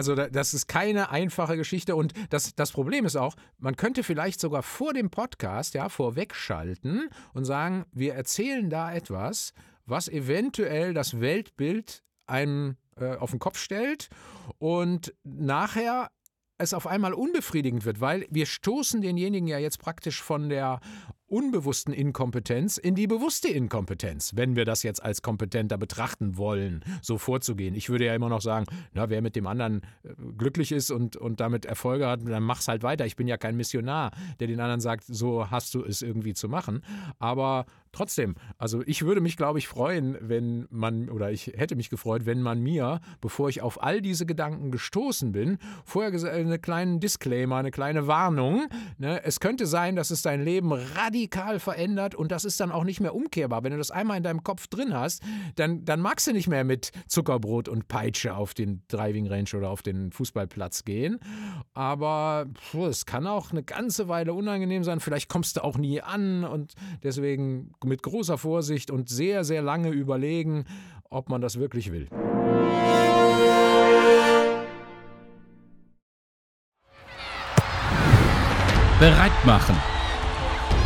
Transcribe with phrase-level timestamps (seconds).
[0.00, 1.94] Also das ist keine einfache Geschichte.
[1.94, 7.10] Und das, das Problem ist auch, man könnte vielleicht sogar vor dem Podcast ja vorwegschalten
[7.34, 9.52] und sagen, wir erzählen da etwas,
[9.84, 14.08] was eventuell das Weltbild einem äh, auf den Kopf stellt
[14.56, 16.10] und nachher
[16.60, 20.80] es auf einmal unbefriedigend wird, weil wir stoßen denjenigen ja jetzt praktisch von der
[21.30, 27.18] unbewussten Inkompetenz in die bewusste Inkompetenz, wenn wir das jetzt als kompetenter betrachten wollen, so
[27.18, 27.74] vorzugehen.
[27.74, 31.16] Ich würde ja immer noch sagen, na, wer mit dem anderen äh, glücklich ist und,
[31.16, 33.06] und damit Erfolge hat, dann mach's halt weiter.
[33.06, 36.48] Ich bin ja kein Missionar, der den anderen sagt, so hast du es irgendwie zu
[36.48, 36.82] machen.
[37.20, 41.90] Aber trotzdem, also ich würde mich, glaube ich, freuen, wenn man, oder ich hätte mich
[41.90, 47.00] gefreut, wenn man mir, bevor ich auf all diese Gedanken gestoßen bin, vorher einen kleinen
[47.00, 48.66] Disclaimer, eine kleine Warnung.
[48.98, 49.22] Ne?
[49.24, 53.00] Es könnte sein, dass es dein Leben radikal verändert und das ist dann auch nicht
[53.00, 53.64] mehr umkehrbar.
[53.64, 55.22] Wenn du das einmal in deinem Kopf drin hast,
[55.56, 59.70] dann, dann magst du nicht mehr mit Zuckerbrot und Peitsche auf den Driving Range oder
[59.70, 61.18] auf den Fußballplatz gehen.
[61.74, 62.46] Aber
[62.88, 65.00] es kann auch eine ganze Weile unangenehm sein.
[65.00, 69.90] Vielleicht kommst du auch nie an und deswegen mit großer Vorsicht und sehr, sehr lange
[69.90, 70.64] überlegen,
[71.08, 72.08] ob man das wirklich will.
[78.98, 79.76] Bereit machen.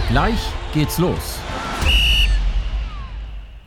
[0.08, 1.40] Gleich geht's los.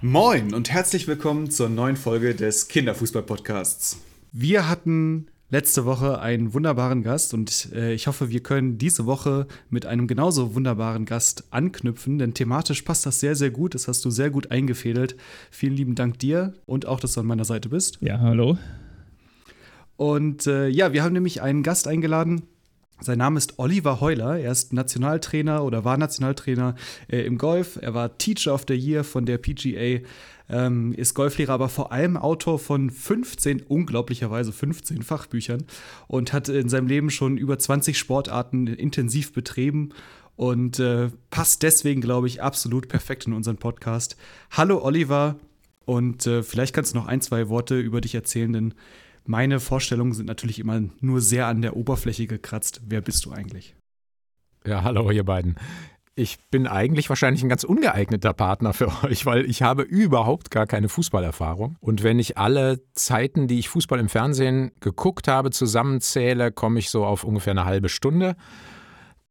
[0.02, 3.98] Moin und herzlich willkommen zur neuen Folge des Kinderfußball-Podcasts.
[4.31, 9.47] Wir hatten letzte Woche einen wunderbaren Gast und äh, ich hoffe, wir können diese Woche
[9.69, 13.73] mit einem genauso wunderbaren Gast anknüpfen, denn thematisch passt das sehr, sehr gut.
[13.73, 15.15] Das hast du sehr gut eingefädelt.
[15.49, 17.97] Vielen lieben Dank dir und auch, dass du an meiner Seite bist.
[18.01, 18.57] Ja, hallo.
[19.95, 22.43] Und äh, ja, wir haben nämlich einen Gast eingeladen,
[22.99, 24.39] sein Name ist Oliver Heuler.
[24.39, 26.75] Er ist Nationaltrainer oder war Nationaltrainer
[27.07, 27.77] äh, im Golf.
[27.79, 29.99] Er war Teacher of the Year von der PGA,
[30.49, 35.65] ähm, ist Golflehrer, aber vor allem Autor von 15, unglaublicherweise 15 Fachbüchern
[36.08, 39.89] und hat in seinem Leben schon über 20 Sportarten intensiv betrieben
[40.36, 44.17] und äh, passt deswegen, glaube ich, absolut perfekt in unseren Podcast.
[44.52, 45.36] Hallo Oliver
[45.86, 48.73] und äh, vielleicht kannst du noch ein, zwei Worte über dich erzählen, denn
[49.25, 52.81] meine Vorstellungen sind natürlich immer nur sehr an der Oberfläche gekratzt.
[52.87, 53.75] Wer bist du eigentlich?
[54.65, 55.55] Ja, hallo ihr beiden.
[56.20, 60.66] Ich bin eigentlich wahrscheinlich ein ganz ungeeigneter Partner für euch, weil ich habe überhaupt gar
[60.66, 61.78] keine Fußballerfahrung.
[61.80, 66.89] Und wenn ich alle Zeiten, die ich Fußball im Fernsehen geguckt habe, zusammenzähle, komme ich
[66.89, 68.36] so auf ungefähr eine halbe Stunde.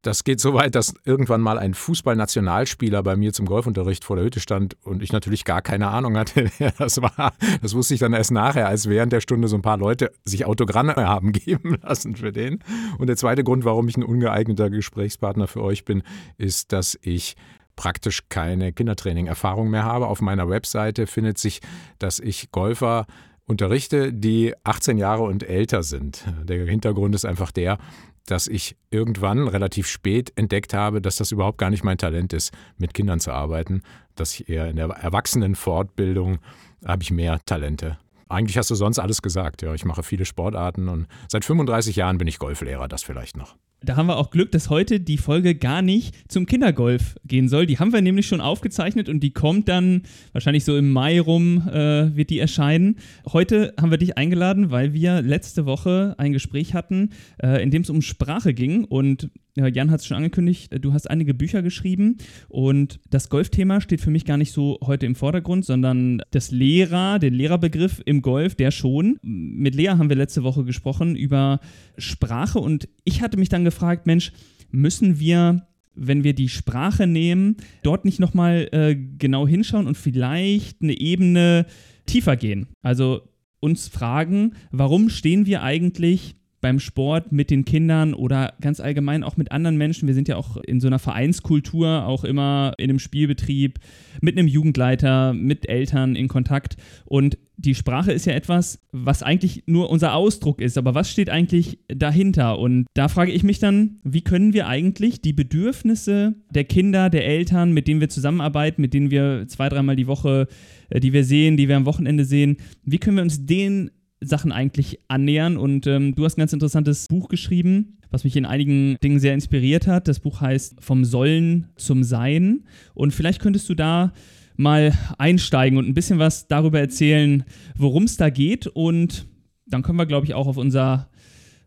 [0.03, 4.25] Das geht so weit, dass irgendwann mal ein Fußballnationalspieler bei mir zum Golfunterricht vor der
[4.25, 7.33] Hütte stand und ich natürlich gar keine Ahnung hatte, wer das war.
[7.61, 10.45] Das wusste ich dann erst nachher, als während der Stunde so ein paar Leute sich
[10.45, 12.59] Autogramme haben geben lassen für den.
[12.99, 16.03] Und der zweite Grund, warum ich ein ungeeigneter Gesprächspartner für euch bin,
[16.37, 17.35] ist, dass ich
[17.75, 20.07] praktisch keine Kindertraining-Erfahrung mehr habe.
[20.07, 21.61] Auf meiner Webseite findet sich,
[21.99, 23.07] dass ich Golfer
[23.45, 26.25] unterrichte, die 18 Jahre und älter sind.
[26.43, 27.77] Der Hintergrund ist einfach der,
[28.27, 32.53] dass ich irgendwann relativ spät entdeckt habe, dass das überhaupt gar nicht mein Talent ist,
[32.77, 33.81] mit Kindern zu arbeiten,
[34.15, 36.39] dass ich eher in der Erwachsenenfortbildung
[36.85, 37.97] habe ich mehr Talente.
[38.29, 39.61] Eigentlich hast du sonst alles gesagt.
[39.61, 43.55] Ja, ich mache viele Sportarten und seit 35 Jahren bin ich Golflehrer, das vielleicht noch.
[43.81, 47.67] Da haben wir auch Glück, dass heute die Folge gar nicht zum Kindergolf gehen soll.
[47.67, 50.01] Die haben wir nämlich schon aufgezeichnet und die kommt dann
[50.31, 52.95] wahrscheinlich so im Mai rum, äh, wird die erscheinen.
[53.31, 57.83] Heute haben wir dich eingeladen, weil wir letzte Woche ein Gespräch hatten, äh, in dem
[57.83, 59.29] es um Sprache ging und
[59.65, 62.17] Jan hat es schon angekündigt, du hast einige Bücher geschrieben
[62.47, 67.17] und das Golfthema steht für mich gar nicht so heute im Vordergrund, sondern das Lehrer,
[67.17, 69.17] der Lehrerbegriff im Golf, der schon.
[69.23, 71.59] Mit Lea haben wir letzte Woche gesprochen über
[71.97, 74.31] Sprache und ich hatte mich dann gefragt, Mensch,
[74.71, 75.67] müssen wir
[75.99, 81.65] wenn wir die Sprache nehmen, dort nicht nochmal äh, genau hinschauen und vielleicht eine Ebene
[82.05, 82.67] tiefer gehen.
[82.83, 83.21] Also
[83.59, 89.37] uns fragen, warum stehen wir eigentlich beim Sport mit den Kindern oder ganz allgemein auch
[89.37, 90.07] mit anderen Menschen.
[90.07, 93.79] Wir sind ja auch in so einer Vereinskultur, auch immer in einem Spielbetrieb,
[94.21, 96.77] mit einem Jugendleiter, mit Eltern in Kontakt.
[97.05, 100.77] Und die Sprache ist ja etwas, was eigentlich nur unser Ausdruck ist.
[100.77, 102.59] Aber was steht eigentlich dahinter?
[102.59, 107.25] Und da frage ich mich dann, wie können wir eigentlich die Bedürfnisse der Kinder, der
[107.25, 110.47] Eltern, mit denen wir zusammenarbeiten, mit denen wir zwei, dreimal die Woche,
[110.89, 113.89] äh, die wir sehen, die wir am Wochenende sehen, wie können wir uns denen
[114.21, 115.57] Sachen eigentlich annähern.
[115.57, 119.33] Und ähm, du hast ein ganz interessantes Buch geschrieben, was mich in einigen Dingen sehr
[119.33, 120.07] inspiriert hat.
[120.07, 122.65] Das Buch heißt Vom Sollen zum Sein.
[122.93, 124.13] Und vielleicht könntest du da
[124.57, 127.45] mal einsteigen und ein bisschen was darüber erzählen,
[127.75, 128.67] worum es da geht.
[128.67, 129.27] Und
[129.65, 131.09] dann können wir, glaube ich, auch auf unser,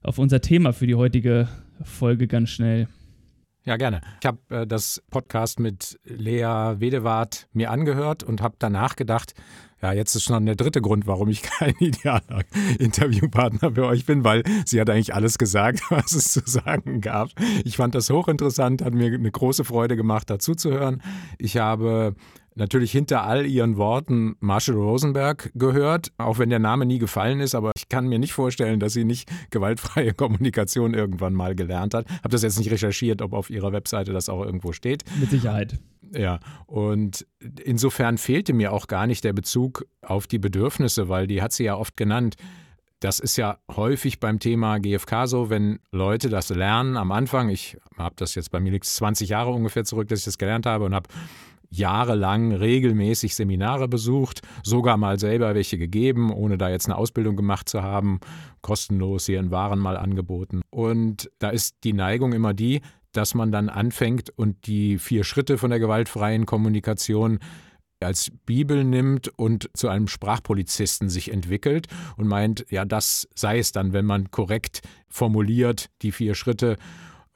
[0.02, 1.48] auf unser Thema für die heutige
[1.82, 2.88] Folge ganz schnell
[3.64, 4.00] Ja, gerne.
[4.20, 9.34] Ich habe äh, das Podcast mit Lea Wedewart mir angehört und habe danach gedacht,
[9.82, 12.42] ja, jetzt ist schon der dritte Grund, warum ich kein idealer
[12.78, 17.30] Interviewpartner für euch bin, weil sie hat eigentlich alles gesagt, was es zu sagen gab.
[17.64, 21.02] Ich fand das hochinteressant, hat mir eine große Freude gemacht, dazu zu hören.
[21.38, 22.14] Ich habe
[22.54, 27.54] natürlich hinter all ihren Worten Marshall Rosenberg gehört, auch wenn der Name nie gefallen ist,
[27.54, 32.08] aber ich kann mir nicht vorstellen, dass sie nicht gewaltfreie Kommunikation irgendwann mal gelernt hat.
[32.08, 35.04] Habe das jetzt nicht recherchiert, ob auf ihrer Webseite das auch irgendwo steht.
[35.18, 35.78] Mit Sicherheit.
[36.12, 37.26] Ja, und
[37.62, 41.64] insofern fehlte mir auch gar nicht der Bezug auf die Bedürfnisse, weil die hat sie
[41.64, 42.34] ja oft genannt.
[42.98, 47.48] Das ist ja häufig beim Thema GFK so, wenn Leute das lernen am Anfang.
[47.48, 50.66] Ich habe das jetzt bei mir liegt 20 Jahre ungefähr zurück, dass ich das gelernt
[50.66, 51.08] habe und habe
[51.70, 57.68] jahrelang regelmäßig Seminare besucht, sogar mal selber welche gegeben, ohne da jetzt eine Ausbildung gemacht
[57.68, 58.18] zu haben,
[58.60, 60.62] kostenlos hier in Waren mal angeboten.
[60.70, 62.80] Und da ist die Neigung immer die,
[63.12, 67.38] dass man dann anfängt und die vier Schritte von der gewaltfreien Kommunikation
[68.02, 73.72] als Bibel nimmt und zu einem Sprachpolizisten sich entwickelt und meint, ja, das sei es
[73.72, 76.76] dann, wenn man korrekt formuliert die vier Schritte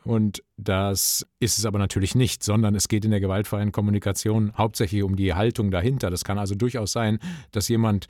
[0.05, 5.03] und das ist es aber natürlich nicht, sondern es geht in der gewaltfreien Kommunikation hauptsächlich
[5.03, 6.11] um die Haltung dahinter.
[6.11, 7.19] Das kann also durchaus sein,
[7.53, 8.06] dass jemand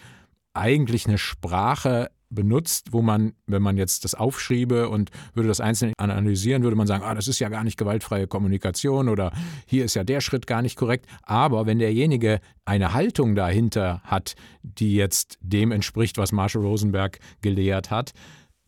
[0.55, 5.93] eigentlich eine Sprache benutzt, wo man, wenn man jetzt das aufschriebe und würde das einzeln
[5.99, 9.32] analysieren, würde man sagen, ah, das ist ja gar nicht gewaltfreie Kommunikation oder
[9.67, 11.06] hier ist ja der Schritt gar nicht korrekt.
[11.23, 17.91] Aber wenn derjenige eine Haltung dahinter hat, die jetzt dem entspricht, was Marshall Rosenberg gelehrt
[17.91, 18.12] hat,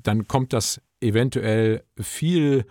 [0.00, 2.64] dann kommt das eventuell viel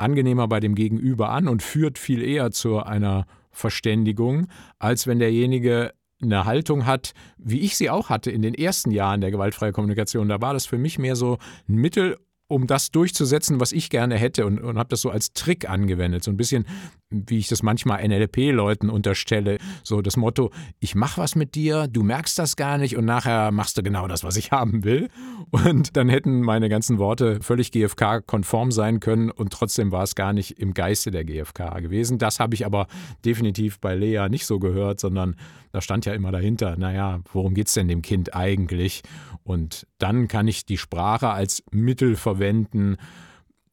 [0.00, 4.46] angenehmer bei dem Gegenüber an und führt viel eher zu einer Verständigung,
[4.78, 5.92] als wenn derjenige
[6.22, 10.28] eine Haltung hat, wie ich sie auch hatte in den ersten Jahren der gewaltfreien Kommunikation.
[10.28, 11.38] Da war das für mich mehr so
[11.68, 15.32] ein Mittel, um das durchzusetzen, was ich gerne hätte und, und habe das so als
[15.32, 16.24] Trick angewendet.
[16.24, 16.66] So ein bisschen,
[17.10, 19.58] wie ich das manchmal NLP-Leuten unterstelle.
[19.82, 23.50] So das Motto, ich mache was mit dir, du merkst das gar nicht und nachher
[23.50, 25.08] machst du genau das, was ich haben will.
[25.50, 30.32] Und dann hätten meine ganzen Worte völlig GFK-konform sein können und trotzdem war es gar
[30.32, 32.18] nicht im Geiste der GFK gewesen.
[32.18, 32.86] Das habe ich aber
[33.24, 35.36] definitiv bei Lea nicht so gehört, sondern
[35.72, 39.02] da stand ja immer dahinter, naja, worum geht es denn dem Kind eigentlich?
[39.42, 42.96] Und dann kann ich die Sprache als Mittel verwenden,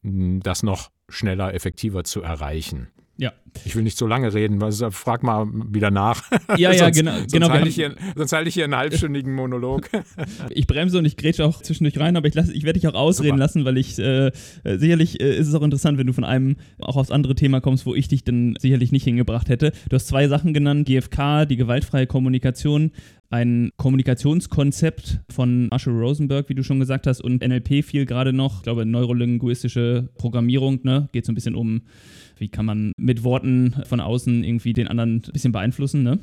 [0.01, 2.87] das noch schneller, effektiver zu erreichen.
[3.17, 3.33] Ja.
[3.65, 6.23] Ich will nicht so lange reden, also frag mal wieder nach.
[6.57, 7.15] Ja, ja, sonst, genau.
[7.17, 9.89] Sonst, genau halte ich, hier, sonst halte ich hier einen halbstündigen Monolog.
[10.51, 13.29] ich bremse und ich grätsche auch zwischendurch rein, aber ich, ich werde dich auch ausreden
[13.29, 13.39] Super.
[13.39, 14.31] lassen, weil ich äh,
[14.63, 17.87] sicherlich äh, ist es auch interessant, wenn du von einem auch aufs andere Thema kommst,
[17.87, 19.71] wo ich dich dann sicherlich nicht hingebracht hätte.
[19.89, 22.91] Du hast zwei Sachen genannt: GFK, die gewaltfreie Kommunikation
[23.29, 28.57] ein Kommunikationskonzept von Marshall Rosenberg, wie du schon gesagt hast, und NLP fiel gerade noch.
[28.57, 31.09] Ich glaube, neurolinguistische Programmierung, ne?
[31.11, 31.81] Geht so ein bisschen um,
[32.37, 36.19] wie kann man mit Worten von außen irgendwie den anderen ein bisschen beeinflussen, ne?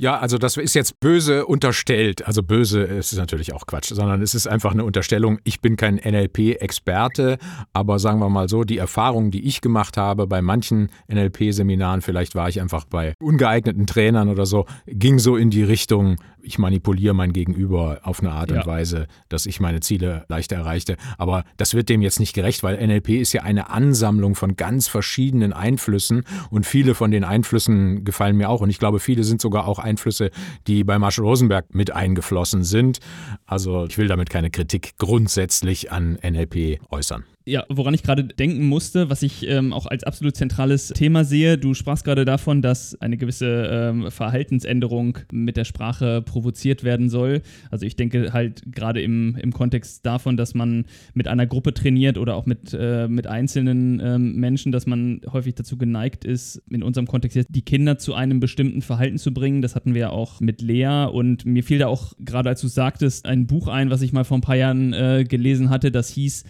[0.00, 2.26] Ja, also das ist jetzt böse unterstellt.
[2.26, 5.38] Also böse ist natürlich auch Quatsch, sondern es ist einfach eine Unterstellung.
[5.44, 7.36] Ich bin kein NLP-Experte,
[7.74, 12.34] aber sagen wir mal so, die Erfahrungen, die ich gemacht habe bei manchen NLP-Seminaren, vielleicht
[12.34, 17.14] war ich einfach bei ungeeigneten Trainern oder so, ging so in die Richtung, ich manipuliere
[17.14, 18.58] mein Gegenüber auf eine Art ja.
[18.58, 20.96] und Weise, dass ich meine Ziele leichter erreichte.
[21.18, 24.88] Aber das wird dem jetzt nicht gerecht, weil NLP ist ja eine Ansammlung von ganz
[24.88, 29.40] verschiedenen Einflüssen und viele von den Einflüssen gefallen mir auch und ich glaube, viele sind
[29.40, 30.30] sogar auch Einflüsse,
[30.66, 32.98] die bei Marshall Rosenberg mit eingeflossen sind.
[33.46, 37.24] Also ich will damit keine Kritik grundsätzlich an NLP äußern.
[37.50, 41.58] Ja, woran ich gerade denken musste, was ich ähm, auch als absolut zentrales Thema sehe,
[41.58, 47.42] du sprachst gerade davon, dass eine gewisse ähm, Verhaltensänderung mit der Sprache provoziert werden soll.
[47.68, 52.18] Also ich denke halt gerade im, im Kontext davon, dass man mit einer Gruppe trainiert
[52.18, 56.84] oder auch mit, äh, mit einzelnen ähm, Menschen, dass man häufig dazu geneigt ist, in
[56.84, 59.60] unserem Kontext jetzt die Kinder zu einem bestimmten Verhalten zu bringen.
[59.60, 62.68] Das hatten wir ja auch mit Lea und mir fiel da auch gerade, als du
[62.68, 66.10] sagtest, ein Buch ein, was ich mal vor ein paar Jahren äh, gelesen hatte, das
[66.10, 66.44] hieß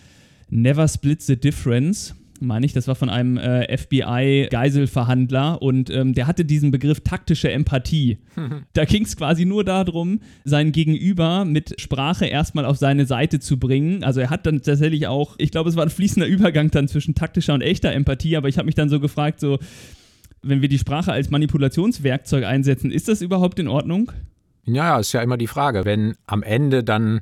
[0.51, 6.27] Never Split the Difference meine ich, das war von einem äh, FBI-Geiselverhandler und ähm, der
[6.27, 8.19] hatte diesen Begriff taktische Empathie.
[8.73, 13.59] da ging es quasi nur darum, sein Gegenüber mit Sprache erstmal auf seine Seite zu
[13.59, 14.05] bringen.
[14.05, 17.15] Also er hat dann tatsächlich auch, ich glaube, es war ein fließender Übergang dann zwischen
[17.15, 19.59] taktischer und echter Empathie, aber ich habe mich dann so gefragt, so,
[20.43, 24.13] wenn wir die Sprache als Manipulationswerkzeug einsetzen, ist das überhaupt in Ordnung?
[24.65, 27.21] Ja, ist ja immer die Frage, wenn am Ende dann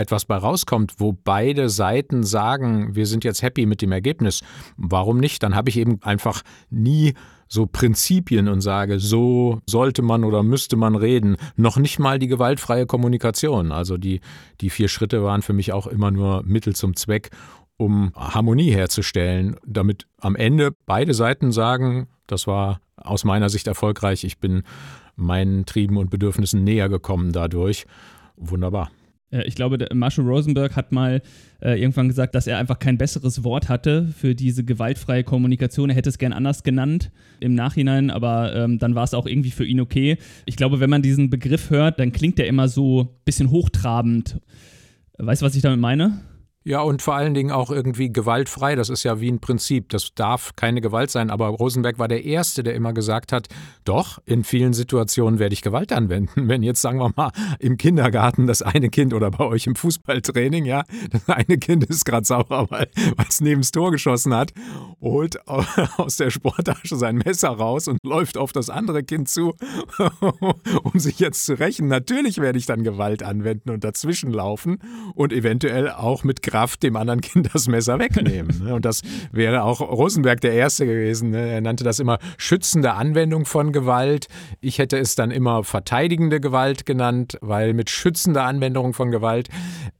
[0.00, 4.42] etwas bei rauskommt, wo beide Seiten sagen, wir sind jetzt happy mit dem Ergebnis,
[4.76, 5.42] warum nicht?
[5.42, 7.14] Dann habe ich eben einfach nie
[7.48, 11.36] so Prinzipien und sage, so sollte man oder müsste man reden.
[11.56, 13.72] Noch nicht mal die gewaltfreie Kommunikation.
[13.72, 14.20] Also die,
[14.60, 17.30] die vier Schritte waren für mich auch immer nur Mittel zum Zweck,
[17.76, 24.22] um Harmonie herzustellen, damit am Ende beide Seiten sagen, das war aus meiner Sicht erfolgreich,
[24.24, 24.62] ich bin
[25.16, 27.86] meinen Trieben und Bedürfnissen näher gekommen dadurch.
[28.36, 28.90] Wunderbar.
[29.30, 31.22] Äh, ich glaube, Marshall Rosenberg hat mal
[31.60, 35.90] äh, irgendwann gesagt, dass er einfach kein besseres Wort hatte für diese gewaltfreie Kommunikation.
[35.90, 37.10] Er hätte es gern anders genannt
[37.40, 40.18] im Nachhinein, aber ähm, dann war es auch irgendwie für ihn okay.
[40.46, 44.40] Ich glaube, wenn man diesen Begriff hört, dann klingt der immer so ein bisschen hochtrabend.
[45.18, 46.20] Weißt du, was ich damit meine?
[46.62, 48.74] Ja, und vor allen Dingen auch irgendwie gewaltfrei.
[48.74, 49.88] Das ist ja wie ein Prinzip.
[49.88, 51.30] Das darf keine Gewalt sein.
[51.30, 53.48] Aber Rosenberg war der Erste, der immer gesagt hat,
[53.84, 56.30] doch, in vielen Situationen werde ich Gewalt anwenden.
[56.48, 60.66] Wenn jetzt, sagen wir mal, im Kindergarten das eine Kind oder bei euch im Fußballtraining,
[60.66, 62.88] ja, das eine Kind ist gerade sauer, weil
[63.26, 64.52] es neben das Tor geschossen hat,
[65.00, 65.48] holt
[65.96, 69.54] aus der Sporttasche sein Messer raus und läuft auf das andere Kind zu,
[70.82, 71.88] um sich jetzt zu rächen.
[71.88, 74.76] Natürlich werde ich dann Gewalt anwenden und dazwischen laufen
[75.14, 78.64] und eventuell auch mit Kraft dem anderen Kind das Messer wegnehmen.
[78.64, 78.74] Ne?
[78.74, 81.30] Und das wäre auch Rosenberg der Erste gewesen.
[81.30, 81.48] Ne?
[81.48, 84.26] Er nannte das immer schützende Anwendung von Gewalt.
[84.60, 89.48] Ich hätte es dann immer verteidigende Gewalt genannt, weil mit schützender Anwendung von Gewalt,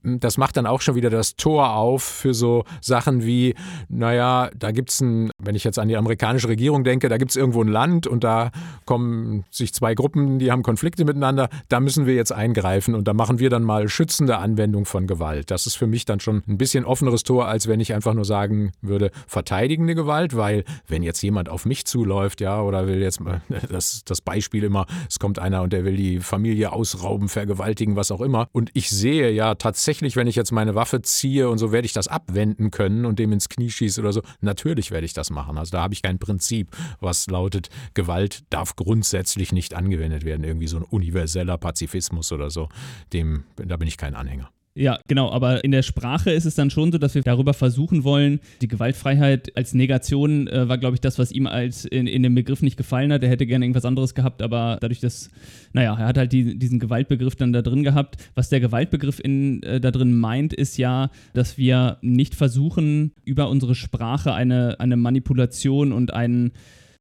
[0.02, 3.54] hm, das macht dann auch schon wieder das Tor auf für so Sachen wie,
[3.88, 7.30] naja, da gibt es ein, wenn ich jetzt an die amerikanische Regierung denke, da gibt
[7.30, 8.50] es irgendwo ein Land und da
[8.87, 13.14] kommen sich zwei Gruppen, die haben Konflikte miteinander, da müssen wir jetzt eingreifen und da
[13.14, 15.50] machen wir dann mal schützende Anwendung von Gewalt.
[15.50, 18.25] Das ist für mich dann schon ein bisschen offeneres Tor, als wenn ich einfach nur
[18.25, 23.20] sagen würde, verteidigende Gewalt, weil wenn jetzt jemand auf mich zuläuft, ja, oder will jetzt
[23.70, 28.11] das, das Beispiel immer, es kommt einer und der will die Familie ausrauben, vergewaltigen, was
[28.11, 28.49] auch immer.
[28.52, 31.92] Und ich sehe ja tatsächlich, wenn ich jetzt meine Waffe ziehe und so werde ich
[31.92, 34.23] das abwenden können und dem ins Knie schieße oder so.
[34.40, 35.59] Natürlich werde ich das machen.
[35.59, 40.44] Also da habe ich kein Prinzip, was lautet, Gewalt darf grundsätzlich nicht angewendet werden.
[40.44, 42.68] Irgendwie so ein universeller Pazifismus oder so.
[43.12, 44.50] Dem, da bin ich kein Anhänger.
[44.76, 48.04] Ja, genau, aber in der Sprache ist es dann schon so, dass wir darüber versuchen
[48.04, 52.22] wollen, die Gewaltfreiheit als Negation äh, war, glaube ich, das, was ihm als in, in
[52.22, 53.24] dem Begriff nicht gefallen hat.
[53.24, 55.28] Er hätte gerne irgendwas anderes gehabt, aber dadurch, dass,
[55.72, 58.16] naja, er hat halt die, diesen Gewaltbegriff dann da drin gehabt.
[58.36, 63.50] Was der Gewaltbegriff in, äh, da drin meint, ist ja, dass wir nicht versuchen, über
[63.50, 66.52] unsere Sprache eine, eine Manipulation und einen,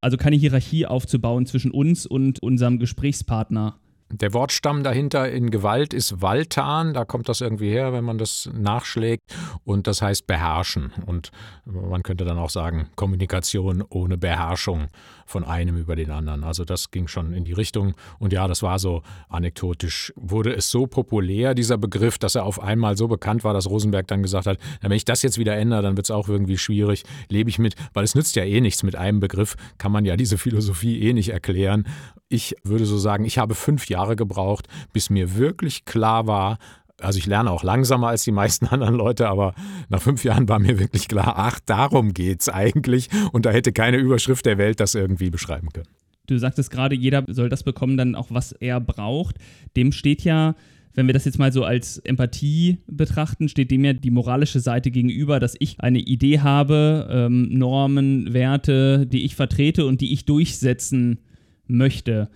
[0.01, 3.77] also keine Hierarchie aufzubauen zwischen uns und unserem Gesprächspartner
[4.11, 8.49] der Wortstamm dahinter in Gewalt ist Waltan, da kommt das irgendwie her, wenn man das
[8.53, 10.91] nachschlägt, und das heißt beherrschen.
[11.05, 11.31] Und
[11.65, 14.87] man könnte dann auch sagen, Kommunikation ohne Beherrschung
[15.29, 16.43] von einem über den anderen.
[16.43, 17.93] Also das ging schon in die Richtung.
[18.17, 22.59] Und ja, das war so anekdotisch, wurde es so populär, dieser Begriff, dass er auf
[22.61, 25.83] einmal so bekannt war, dass Rosenberg dann gesagt hat, wenn ich das jetzt wieder ändere,
[25.83, 28.81] dann wird es auch irgendwie schwierig, lebe ich mit, weil es nützt ja eh nichts
[28.81, 31.85] mit einem Begriff, kann man ja diese Philosophie eh nicht erklären.
[32.27, 36.57] Ich würde so sagen, ich habe fünf Jahre gebraucht, bis mir wirklich klar war,
[37.01, 39.53] also ich lerne auch langsamer als die meisten anderen Leute, aber
[39.89, 43.09] nach fünf Jahren war mir wirklich klar, ach, darum geht's eigentlich.
[43.31, 45.87] Und da hätte keine Überschrift der Welt das irgendwie beschreiben können.
[46.27, 49.37] Du sagtest gerade, jeder soll das bekommen, dann auch was er braucht.
[49.75, 50.55] Dem steht ja
[50.99, 54.91] wenn wir das jetzt mal so als Empathie betrachten, steht dem ja die moralische Seite
[54.91, 60.25] gegenüber, dass ich eine Idee habe, ähm, Normen, Werte, die ich vertrete und die ich
[60.25, 61.19] durchsetzen
[61.67, 62.29] möchte.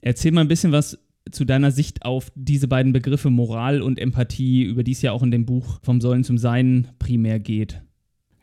[0.00, 0.98] Erzähl mal ein bisschen was
[1.30, 5.22] zu deiner Sicht auf diese beiden Begriffe Moral und Empathie, über die es ja auch
[5.22, 7.82] in dem Buch Vom Sollen zum Sein primär geht.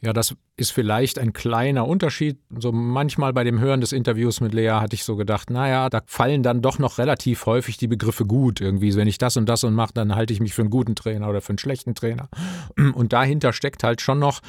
[0.01, 2.39] Ja, das ist vielleicht ein kleiner Unterschied.
[2.57, 6.01] So manchmal bei dem Hören des Interviews mit Lea hatte ich so gedacht, naja, da
[6.05, 8.61] fallen dann doch noch relativ häufig die Begriffe gut.
[8.61, 10.95] Irgendwie, wenn ich das und das und mache, dann halte ich mich für einen guten
[10.95, 12.29] Trainer oder für einen schlechten Trainer.
[12.93, 14.39] Und dahinter steckt halt schon noch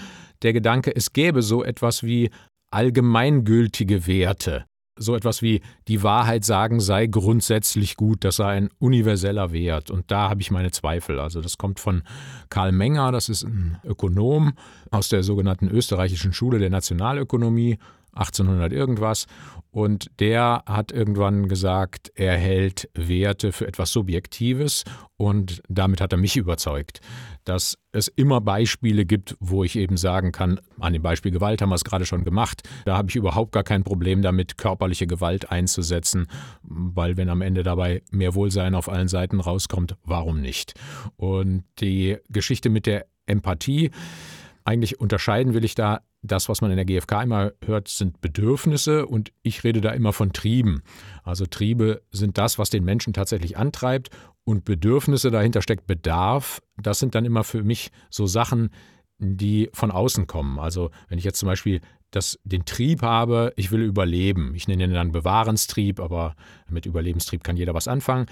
[0.43, 2.31] der Gedanke, es gäbe so etwas wie
[2.71, 4.65] allgemeingültige Werte
[5.01, 9.91] so etwas wie die Wahrheit sagen sei grundsätzlich gut, das sei ein universeller Wert.
[9.91, 11.19] Und da habe ich meine Zweifel.
[11.19, 12.03] Also das kommt von
[12.51, 14.53] Karl Menger, das ist ein Ökonom
[14.91, 17.79] aus der sogenannten österreichischen Schule der Nationalökonomie,
[18.13, 19.27] 1800 irgendwas.
[19.71, 24.85] Und der hat irgendwann gesagt, er hält Werte für etwas Subjektives
[25.17, 27.01] und damit hat er mich überzeugt,
[27.45, 31.69] dass es immer Beispiele gibt, wo ich eben sagen kann, an dem Beispiel Gewalt haben
[31.69, 35.51] wir es gerade schon gemacht, da habe ich überhaupt gar kein Problem damit, körperliche Gewalt
[35.53, 36.27] einzusetzen,
[36.63, 40.75] weil wenn am Ende dabei mehr Wohlsein auf allen Seiten rauskommt, warum nicht?
[41.17, 43.91] Und die Geschichte mit der Empathie,
[44.65, 49.07] eigentlich unterscheiden will ich da das, was man in der GfK immer hört, sind Bedürfnisse
[49.07, 50.83] und ich rede da immer von Trieben.
[51.25, 54.11] Also Triebe sind das, was den Menschen tatsächlich antreibt
[54.45, 56.61] und Bedürfnisse, dahinter steckt Bedarf.
[56.77, 58.71] Das sind dann immer für mich so Sachen,
[59.19, 60.59] die von außen kommen.
[60.59, 64.85] Also wenn ich jetzt zum Beispiel das, den Trieb habe, ich will überleben, ich nenne
[64.85, 66.35] ihn dann Bewahrenstrieb, aber
[66.69, 68.27] mit Überlebenstrieb kann jeder was anfangen,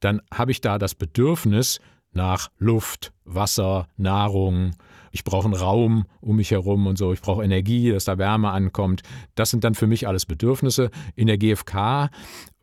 [0.00, 1.80] dann habe ich da das Bedürfnis,
[2.12, 4.72] nach Luft, Wasser, Nahrung.
[5.10, 7.12] Ich brauche einen Raum um mich herum und so.
[7.12, 9.02] Ich brauche Energie, dass da Wärme ankommt.
[9.34, 10.90] Das sind dann für mich alles Bedürfnisse.
[11.16, 12.10] In der GfK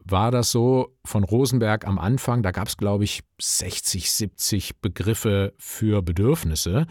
[0.10, 5.54] war das so von Rosenberg am Anfang, da gab es, glaube ich, 60, 70 Begriffe
[5.58, 6.88] für Bedürfnisse.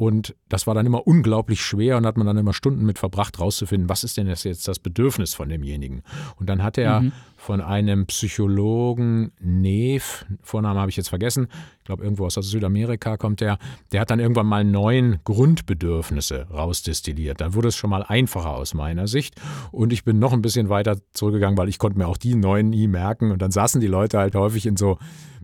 [0.00, 3.38] Und das war dann immer unglaublich schwer und hat man dann immer Stunden mit verbracht,
[3.38, 6.04] rauszufinden, was ist denn jetzt das Bedürfnis von demjenigen.
[6.36, 7.12] Und dann hat er mhm.
[7.36, 11.48] von einem Psychologen, Neef, Vorname habe ich jetzt vergessen,
[11.80, 13.58] ich glaube irgendwo aus Südamerika kommt der,
[13.92, 17.42] der hat dann irgendwann mal neun Grundbedürfnisse rausdestilliert.
[17.42, 19.38] Dann wurde es schon mal einfacher aus meiner Sicht.
[19.70, 22.70] Und ich bin noch ein bisschen weiter zurückgegangen, weil ich konnte mir auch die neun
[22.70, 23.32] nie merken.
[23.32, 24.96] Und dann saßen die Leute halt häufig in so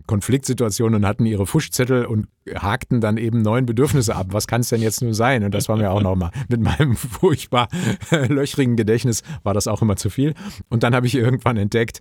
[0.07, 4.27] Konfliktsituationen und hatten ihre Fuschzettel und hakten dann eben neun Bedürfnisse ab.
[4.31, 5.43] Was kann es denn jetzt nur sein?
[5.43, 7.67] Und das war mir auch nochmal mit meinem furchtbar
[8.27, 10.33] löchrigen Gedächtnis war das auch immer zu viel.
[10.69, 11.99] Und dann habe ich irgendwann entdeckt,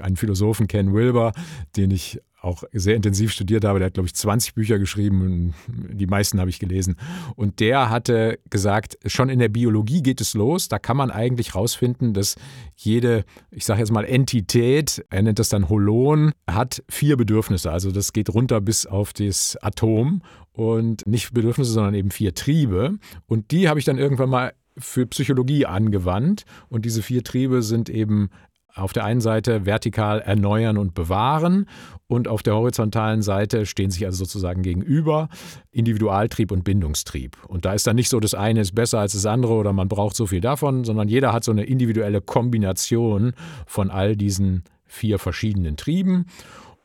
[0.00, 1.32] einen Philosophen Ken Wilber,
[1.76, 3.78] den ich auch sehr intensiv studiert habe.
[3.78, 5.54] Der hat, glaube ich, 20 Bücher geschrieben.
[5.68, 6.96] Die meisten habe ich gelesen.
[7.34, 10.68] Und der hatte gesagt, schon in der Biologie geht es los.
[10.68, 12.36] Da kann man eigentlich rausfinden, dass
[12.76, 17.70] jede, ich sage jetzt mal, Entität, er nennt das dann Holon, hat vier Bedürfnisse.
[17.70, 20.22] Also das geht runter bis auf das Atom.
[20.52, 22.98] Und nicht Bedürfnisse, sondern eben vier Triebe.
[23.26, 26.44] Und die habe ich dann irgendwann mal für Psychologie angewandt.
[26.68, 28.30] Und diese vier Triebe sind eben
[28.76, 31.66] auf der einen Seite vertikal erneuern und bewahren
[32.08, 35.28] und auf der horizontalen Seite stehen sich also sozusagen gegenüber
[35.72, 37.36] Individualtrieb und Bindungstrieb.
[37.48, 39.88] Und da ist dann nicht so, das eine ist besser als das andere oder man
[39.88, 43.32] braucht so viel davon, sondern jeder hat so eine individuelle Kombination
[43.66, 46.26] von all diesen vier verschiedenen Trieben.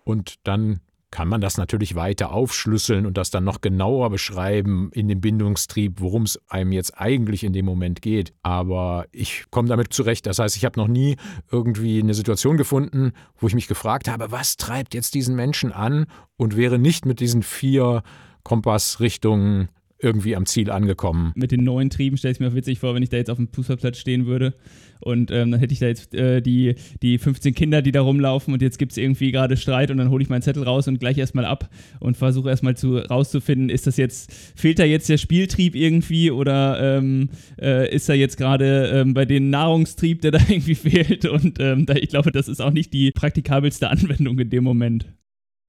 [0.04, 0.80] Und dann
[1.12, 6.00] kann man das natürlich weiter aufschlüsseln und das dann noch genauer beschreiben in dem Bindungstrieb,
[6.00, 8.34] worum es einem jetzt eigentlich in dem Moment geht.
[8.42, 10.26] Aber ich komme damit zurecht.
[10.26, 11.18] Das heißt, ich habe noch nie
[11.52, 16.06] irgendwie eine Situation gefunden, wo ich mich gefragt habe, was treibt jetzt diesen Menschen an
[16.38, 18.04] und wäre nicht mit diesen vier
[18.44, 19.70] Kompassrichtungen
[20.02, 21.32] irgendwie am Ziel angekommen.
[21.36, 23.50] Mit den neuen Trieben stelle ich mir witzig vor, wenn ich da jetzt auf dem
[23.52, 24.54] Fußballplatz stehen würde
[25.02, 28.54] und ähm, dann hätte ich da jetzt äh, die, die 15 Kinder, die da rumlaufen
[28.54, 31.00] und jetzt gibt es irgendwie gerade Streit und dann hole ich meinen Zettel raus und
[31.00, 35.18] gleich erstmal ab und versuche erstmal zu, rauszufinden, ist das jetzt, fehlt da jetzt der
[35.18, 40.40] Spieltrieb irgendwie oder ähm, äh, ist da jetzt gerade ähm, bei den Nahrungstrieb, der da
[40.48, 44.50] irgendwie fehlt und ähm, da, ich glaube, das ist auch nicht die praktikabelste Anwendung in
[44.50, 45.08] dem Moment.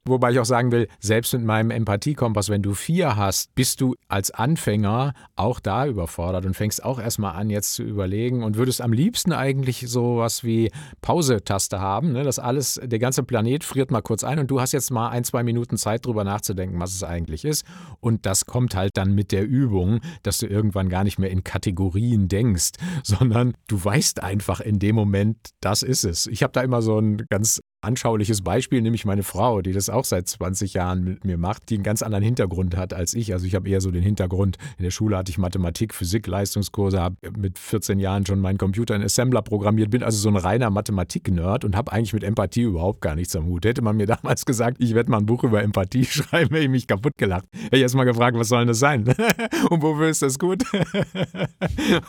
[0.04, 3.94] Wobei ich auch sagen will, selbst mit meinem Empathiekompass, wenn du vier hast, bist du
[4.08, 8.80] als Anfänger auch da überfordert und fängst auch erstmal an, jetzt zu überlegen und würdest
[8.80, 12.24] am liebsten eigentlich sowas wie Pause-Taste haben, ne?
[12.24, 15.22] dass alles, der ganze Planet friert mal kurz ein und du hast jetzt mal ein,
[15.22, 17.64] zwei Minuten Zeit drüber nachzudenken, was es eigentlich ist.
[18.00, 21.44] Und das kommt halt dann mit der Übung, dass du irgendwann gar nicht mehr in
[21.44, 22.72] Kategorien denkst,
[23.04, 26.26] sondern du weißt einfach in dem Moment, das ist es.
[26.26, 30.05] Ich habe da immer so ein ganz anschauliches Beispiel, nämlich meine Frau, die das auch
[30.05, 33.33] seit 20 Jahren mit mir macht, die einen ganz anderen Hintergrund hat als ich.
[33.33, 37.01] Also ich habe eher so den Hintergrund, in der Schule hatte ich Mathematik, Physik, Leistungskurse,
[37.01, 40.71] habe mit 14 Jahren schon meinen Computer in Assembler programmiert, bin also so ein reiner
[40.71, 43.64] Mathematik-Nerd und habe eigentlich mit Empathie überhaupt gar nichts am Hut.
[43.64, 46.71] Hätte man mir damals gesagt, ich werde mal ein Buch über Empathie schreiben, hätte ich
[46.71, 47.47] mich kaputt gelacht.
[47.53, 49.03] Hätte ich erst mal gefragt, was soll denn das sein?
[49.71, 50.62] und wofür ist das gut?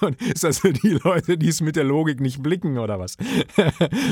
[0.02, 3.18] und ist das für die Leute, die es mit der Logik nicht blicken oder was?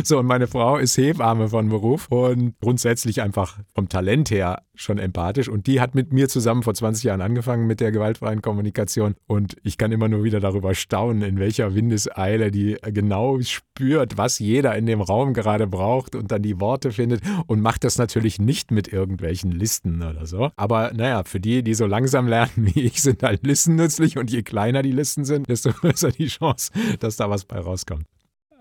[0.03, 4.97] so, und meine Frau ist Hebamme von Beruf und grundsätzlich einfach vom Talent her schon
[4.97, 5.47] empathisch.
[5.47, 9.15] Und die hat mit mir zusammen vor 20 Jahren angefangen mit der gewaltfreien Kommunikation.
[9.27, 14.39] Und ich kann immer nur wieder darüber staunen, in welcher Windeseile die genau spürt, was
[14.39, 18.39] jeder in dem Raum gerade braucht und dann die Worte findet und macht das natürlich
[18.39, 20.49] nicht mit irgendwelchen Listen oder so.
[20.55, 24.31] Aber naja, für die, die so langsam lernen wie ich, sind halt Listen nützlich und
[24.31, 28.05] je kleiner die Listen sind, desto größer die Chance, dass da was bei rauskommt.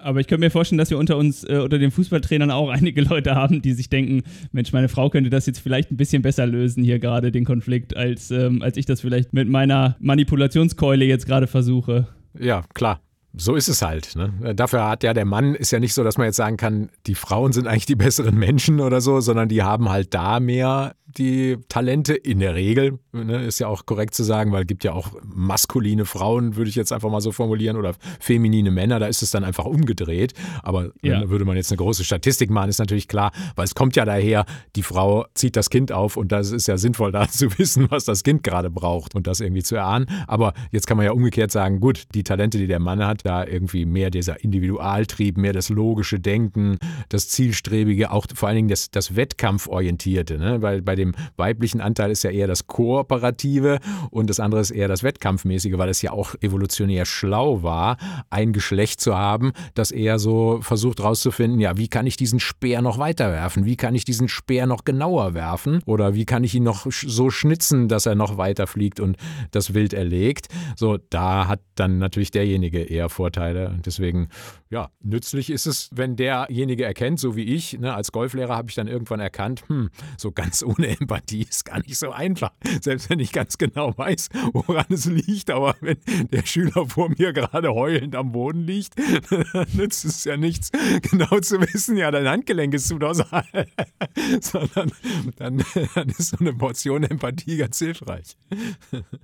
[0.03, 3.03] Aber ich könnte mir vorstellen, dass wir unter uns, äh, unter den Fußballtrainern auch einige
[3.03, 6.47] Leute haben, die sich denken, Mensch, meine Frau könnte das jetzt vielleicht ein bisschen besser
[6.47, 11.27] lösen hier gerade, den Konflikt, als, ähm, als ich das vielleicht mit meiner Manipulationskeule jetzt
[11.27, 12.09] gerade versuche.
[12.39, 13.01] Ja, klar.
[13.37, 14.16] So ist es halt.
[14.16, 14.55] Ne?
[14.55, 17.14] Dafür hat ja der Mann, ist ja nicht so, dass man jetzt sagen kann, die
[17.14, 21.59] Frauen sind eigentlich die besseren Menschen oder so, sondern die haben halt da mehr die
[21.69, 24.93] Talente in der Regel, ne, ist ja auch korrekt zu sagen, weil es gibt ja
[24.93, 29.23] auch maskuline Frauen, würde ich jetzt einfach mal so formulieren, oder feminine Männer, da ist
[29.23, 30.35] es dann einfach umgedreht.
[30.62, 31.29] Aber ja.
[31.29, 34.45] würde man jetzt eine große Statistik machen, ist natürlich klar, weil es kommt ja daher,
[34.77, 38.05] die Frau zieht das Kind auf und das ist ja sinnvoll, da zu wissen, was
[38.05, 40.07] das Kind gerade braucht und das irgendwie zu erahnen.
[40.27, 43.44] Aber jetzt kann man ja umgekehrt sagen, gut, die Talente, die der Mann hat, da
[43.46, 46.78] irgendwie mehr dieser Individualtrieb, mehr das logische Denken,
[47.09, 50.62] das Zielstrebige, auch vor allen Dingen das, das Wettkampforientierte, ne?
[50.62, 53.78] weil bei dem weiblichen Anteil ist ja eher das Kooperative
[54.11, 57.96] und das andere ist eher das Wettkampfmäßige, weil es ja auch evolutionär schlau war,
[58.30, 62.83] ein Geschlecht zu haben, das eher so versucht rauszufinden, ja, wie kann ich diesen Speer
[62.83, 63.64] noch weiter werfen?
[63.66, 65.80] Wie kann ich diesen Speer noch genauer werfen?
[65.87, 69.16] Oder wie kann ich ihn noch so schnitzen, dass er noch weiter fliegt und
[69.50, 70.48] das Wild erlegt?
[70.76, 73.79] So, da hat dann natürlich derjenige eher Vorteile.
[73.85, 74.29] Deswegen,
[74.70, 78.75] ja, nützlich ist es, wenn derjenige erkennt, so wie ich, ne, als Golflehrer habe ich
[78.75, 82.53] dann irgendwann erkannt, hm, so ganz ohne Empathie ist gar nicht so einfach.
[82.81, 85.99] Selbst wenn ich ganz genau weiß, woran es liegt, aber wenn
[86.31, 88.94] der Schüler vor mir gerade heulend am Boden liegt,
[89.31, 90.70] dann nützt es ja nichts,
[91.11, 93.44] genau zu wissen, ja, dein Handgelenk ist zu dorsal.
[94.40, 94.92] Sondern
[95.37, 95.62] dann,
[95.94, 98.37] dann, ist so eine Portion Empathie ganz hilfreich.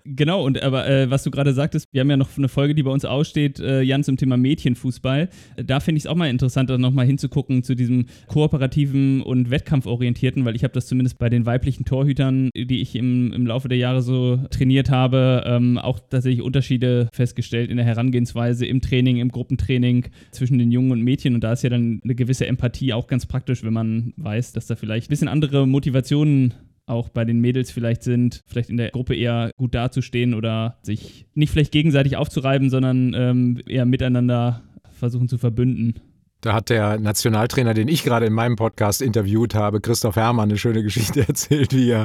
[0.05, 2.83] Genau, und aber äh, was du gerade sagtest, wir haben ja noch eine Folge, die
[2.83, 5.29] bei uns aussteht, äh, Jan, zum Thema Mädchenfußball.
[5.65, 10.57] Da finde ich es auch mal interessant, nochmal hinzugucken zu diesem kooperativen und wettkampforientierten, weil
[10.57, 14.03] ich habe das zumindest bei den weiblichen Torhütern, die ich im, im Laufe der Jahre
[14.03, 20.07] so trainiert habe, ähm, auch tatsächlich Unterschiede festgestellt in der Herangehensweise im Training, im Gruppentraining
[20.31, 21.35] zwischen den Jungen und Mädchen.
[21.35, 24.67] Und da ist ja dann eine gewisse Empathie auch ganz praktisch, wenn man weiß, dass
[24.67, 26.55] da vielleicht ein bisschen andere Motivationen
[26.87, 31.27] auch bei den Mädels vielleicht sind, vielleicht in der Gruppe eher gut dazustehen oder sich
[31.35, 35.95] nicht vielleicht gegenseitig aufzureiben, sondern ähm, eher miteinander versuchen zu verbünden.
[36.43, 40.59] Da hat der Nationaltrainer, den ich gerade in meinem Podcast interviewt habe, Christoph Herrmann, eine
[40.59, 42.05] schöne Geschichte erzählt, wie er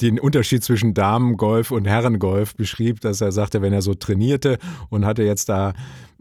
[0.00, 4.58] den Unterschied zwischen Damengolf und Herrengolf beschrieb, dass er sagte, wenn er so trainierte
[4.88, 5.74] und hatte jetzt da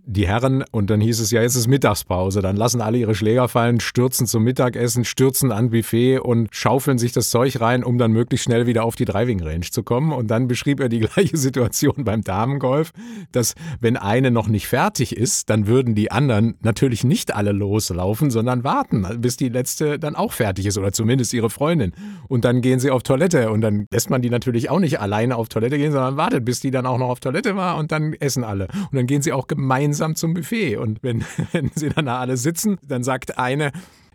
[0.06, 2.42] die Herren und dann hieß es ja, jetzt ist Mittagspause.
[2.42, 7.14] Dann lassen alle ihre Schläger fallen, stürzen zum Mittagessen, stürzen an Buffet und schaufeln sich
[7.14, 10.12] das Zeug rein, um dann möglichst schnell wieder auf die Driving Range zu kommen.
[10.12, 12.92] Und dann beschrieb er die gleiche Situation beim Damengolf,
[13.32, 18.30] dass wenn eine noch nicht fertig ist, dann würden die anderen natürlich nicht alle loslaufen,
[18.30, 21.94] sondern warten, bis die letzte dann auch fertig ist oder zumindest ihre Freundin.
[22.28, 25.38] Und dann gehen sie auf Toilette und dann lässt man die natürlich auch nicht alleine
[25.38, 28.14] auf Toilette gehen, sondern wartet, bis die dann auch noch auf Toilette war und dann
[28.20, 28.68] essen alle.
[28.92, 30.78] Und dann gehen sie auch gemeinsam gemeinsam zum Buffet.
[30.78, 33.72] Und wenn, wenn sie dann da alle sitzen, dann sagt eine,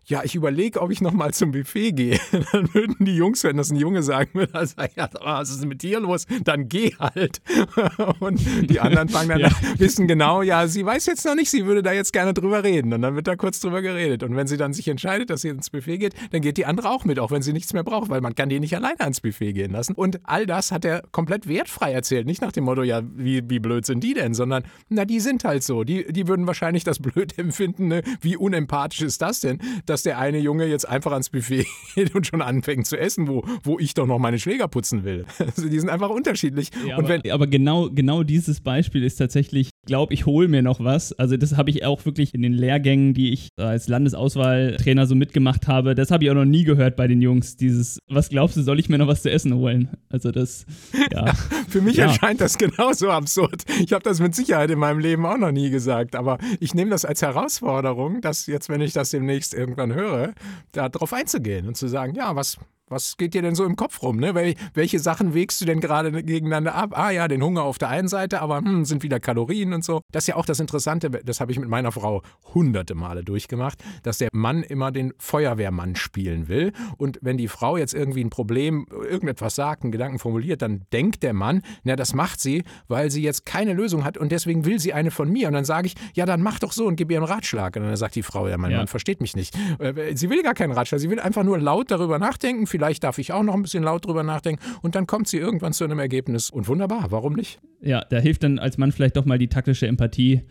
[0.08, 2.18] ja, ich überlege, ob ich nochmal zum Buffet gehe.
[2.52, 5.82] Dann würden die Jungs, wenn das ein Junge sagen würde, also, ja, was ist mit
[5.82, 6.26] dir los?
[6.44, 7.42] Dann geh halt.
[8.20, 8.40] Und
[8.70, 9.48] die anderen fangen dann ja.
[9.48, 12.64] an, wissen genau, ja, sie weiß jetzt noch nicht, sie würde da jetzt gerne drüber
[12.64, 12.92] reden.
[12.94, 14.22] Und dann wird da kurz drüber geredet.
[14.22, 16.88] Und wenn sie dann sich entscheidet, dass sie ins Buffet geht, dann geht die andere
[16.88, 19.20] auch mit, auch wenn sie nichts mehr braucht, weil man kann die nicht alleine ans
[19.20, 19.92] Buffet gehen lassen.
[19.92, 22.26] Und all das hat er komplett wertfrei erzählt.
[22.26, 25.44] Nicht nach dem Motto, ja, wie, wie blöd sind die denn, sondern, na, die sind
[25.44, 25.84] halt so.
[25.84, 27.88] Die, die würden wahrscheinlich das blöd empfinden.
[27.88, 28.02] Ne?
[28.22, 32.14] Wie unempathisch ist das denn, dass dass der eine Junge jetzt einfach ans Buffet geht
[32.14, 35.24] und schon anfängt zu essen, wo, wo ich doch noch meine Schläger putzen will.
[35.48, 36.70] Also die sind einfach unterschiedlich.
[36.86, 40.46] Ja, und aber, wenn, aber genau, genau dieses Beispiel ist tatsächlich, ich glaube, ich hole
[40.46, 41.12] mir noch was.
[41.14, 45.66] Also das habe ich auch wirklich in den Lehrgängen, die ich als Landesauswahltrainer so mitgemacht
[45.66, 47.56] habe, das habe ich auch noch nie gehört bei den Jungs.
[47.56, 49.88] Dieses, was glaubst du, soll ich mir noch was zu essen holen?
[50.10, 50.66] Also das,
[51.10, 51.26] ja.
[51.26, 51.34] ja
[51.68, 52.06] für mich ja.
[52.06, 53.64] erscheint das genauso absurd.
[53.80, 56.90] Ich habe das mit Sicherheit in meinem Leben auch noch nie gesagt, aber ich nehme
[56.90, 60.34] das als Herausforderung, dass jetzt, wenn ich das demnächst irgendwann höre,
[60.72, 62.58] darauf einzugehen und zu sagen, ja, was,
[62.90, 64.16] was geht dir denn so im Kopf rum?
[64.16, 64.34] Ne?
[64.34, 66.96] Wel welche Sachen wägst du denn gerade gegeneinander ab?
[66.96, 70.00] Ah ja, den Hunger auf der einen Seite, aber hm, sind wieder Kalorien und so.
[70.12, 72.22] Das ist ja auch das Interessante, das habe ich mit meiner Frau
[72.54, 76.72] hunderte Male durchgemacht, dass der Mann immer den Feuerwehrmann spielen will.
[76.96, 81.22] Und wenn die Frau jetzt irgendwie ein Problem, irgendetwas sagt, einen Gedanken formuliert, dann denkt
[81.22, 84.78] der Mann, na, das macht sie, weil sie jetzt keine Lösung hat und deswegen will
[84.78, 85.48] sie eine von mir.
[85.48, 87.76] Und dann sage ich, ja, dann mach doch so und gib ihr einen Ratschlag.
[87.76, 88.78] Und dann sagt die Frau, ja, mein ja.
[88.78, 89.56] Mann versteht mich nicht.
[89.78, 93.18] Äh, sie will gar keinen Ratschlag, sie will einfach nur laut darüber nachdenken, vielleicht darf
[93.18, 95.98] ich auch noch ein bisschen laut drüber nachdenken und dann kommt sie irgendwann zu einem
[95.98, 97.58] Ergebnis und wunderbar, warum nicht?
[97.80, 100.42] Ja, da hilft dann als Mann vielleicht doch mal die taktische Empathie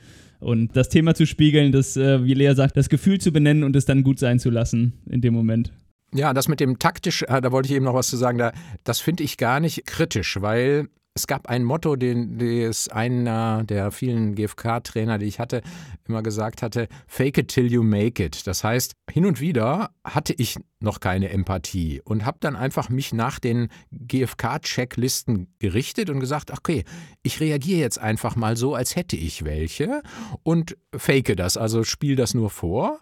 [0.42, 3.78] und das Thema zu spiegeln, das, äh, wie Lea sagt, das Gefühl zu benennen und
[3.78, 5.72] es dann gut sein zu lassen in dem Moment.
[6.14, 8.52] Ja, das mit dem taktisch, äh, da wollte ich eben noch was zu sagen, da,
[8.84, 13.90] das finde ich gar nicht kritisch, weil es gab ein Motto, den das einer der
[13.92, 15.64] vielen GFK-Trainer, die ich hatte,
[16.08, 18.46] immer gesagt hatte: Fake it till you make it.
[18.46, 23.14] Das heißt, hin und wieder hatte ich noch keine Empathie und habe dann einfach mich
[23.14, 26.84] nach den GFK-Checklisten gerichtet und gesagt: Okay,
[27.24, 30.04] ich reagiere jetzt einfach mal so, als hätte ich welche
[30.44, 33.00] und fake das, also spiele das nur vor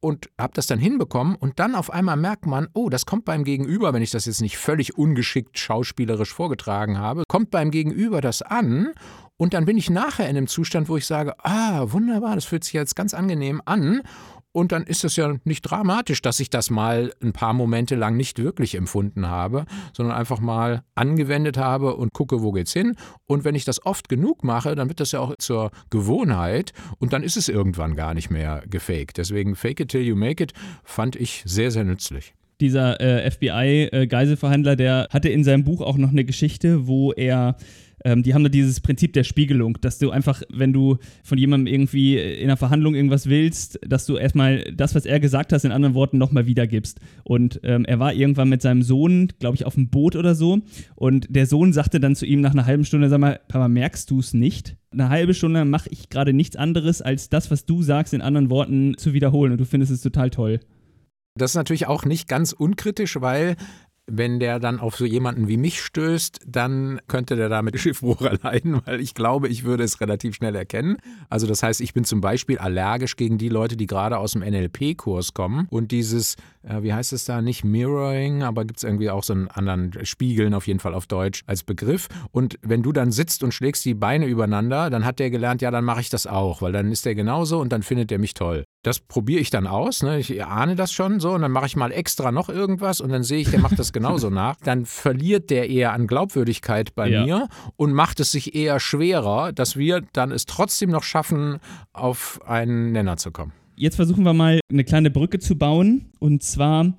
[0.00, 3.44] und habe das dann hinbekommen und dann auf einmal merkt man, oh, das kommt beim
[3.44, 8.42] Gegenüber, wenn ich das jetzt nicht völlig ungeschickt schauspielerisch vorgetragen habe, kommt beim Gegenüber das
[8.42, 8.92] an
[9.36, 12.64] und dann bin ich nachher in einem Zustand, wo ich sage, ah, wunderbar, das fühlt
[12.64, 14.02] sich jetzt ganz angenehm an
[14.58, 18.16] und dann ist es ja nicht dramatisch, dass ich das mal ein paar Momente lang
[18.16, 22.96] nicht wirklich empfunden habe, sondern einfach mal angewendet habe und gucke, wo geht's hin.
[23.26, 27.12] Und wenn ich das oft genug mache, dann wird das ja auch zur Gewohnheit und
[27.12, 29.16] dann ist es irgendwann gar nicht mehr gefaked.
[29.18, 32.34] Deswegen Fake it till you make it fand ich sehr, sehr nützlich.
[32.60, 37.56] dieser äh, FBI-Geiselverhandler, äh, der hatte in seinem Buch auch noch eine Geschichte, wo er
[38.04, 41.72] ähm, die haben da dieses Prinzip der Spiegelung, dass du einfach, wenn du von jemandem
[41.72, 45.72] irgendwie in einer Verhandlung irgendwas willst, dass du erstmal das, was er gesagt hat, in
[45.72, 47.00] anderen Worten nochmal wiedergibst.
[47.24, 50.60] Und ähm, er war irgendwann mit seinem Sohn, glaube ich, auf dem Boot oder so.
[50.94, 54.10] Und der Sohn sagte dann zu ihm nach einer halben Stunde, sag mal, Papa, merkst
[54.10, 54.76] du es nicht?
[54.90, 58.50] Eine halbe Stunde mache ich gerade nichts anderes, als das, was du sagst, in anderen
[58.50, 59.52] Worten zu wiederholen.
[59.52, 60.60] Und du findest es total toll.
[61.38, 63.56] Das ist natürlich auch nicht ganz unkritisch, weil
[64.08, 68.80] wenn der dann auf so jemanden wie mich stößt, dann könnte der damit Schiffbruch leiden,
[68.84, 70.96] weil ich glaube, ich würde es relativ schnell erkennen.
[71.28, 74.42] Also das heißt, ich bin zum Beispiel allergisch gegen die Leute, die gerade aus dem
[74.42, 79.10] NLP-Kurs kommen und dieses, äh, wie heißt es da, nicht Mirroring, aber gibt es irgendwie
[79.10, 82.08] auch so einen anderen Spiegeln auf jeden Fall auf Deutsch als Begriff.
[82.32, 85.70] Und wenn du dann sitzt und schlägst die Beine übereinander, dann hat der gelernt, ja,
[85.70, 88.34] dann mache ich das auch, weil dann ist der genauso und dann findet er mich
[88.34, 88.64] toll.
[88.82, 90.20] Das probiere ich dann aus, ne?
[90.20, 93.24] ich ahne das schon so und dann mache ich mal extra noch irgendwas und dann
[93.24, 94.56] sehe ich, der macht das genauso nach.
[94.62, 97.24] Dann verliert der eher an Glaubwürdigkeit bei ja.
[97.24, 101.58] mir und macht es sich eher schwerer, dass wir dann es trotzdem noch schaffen,
[101.92, 103.52] auf einen Nenner zu kommen.
[103.74, 106.94] Jetzt versuchen wir mal eine kleine Brücke zu bauen und zwar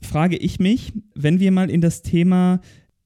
[0.00, 2.60] frage ich mich, wenn wir mal in das Thema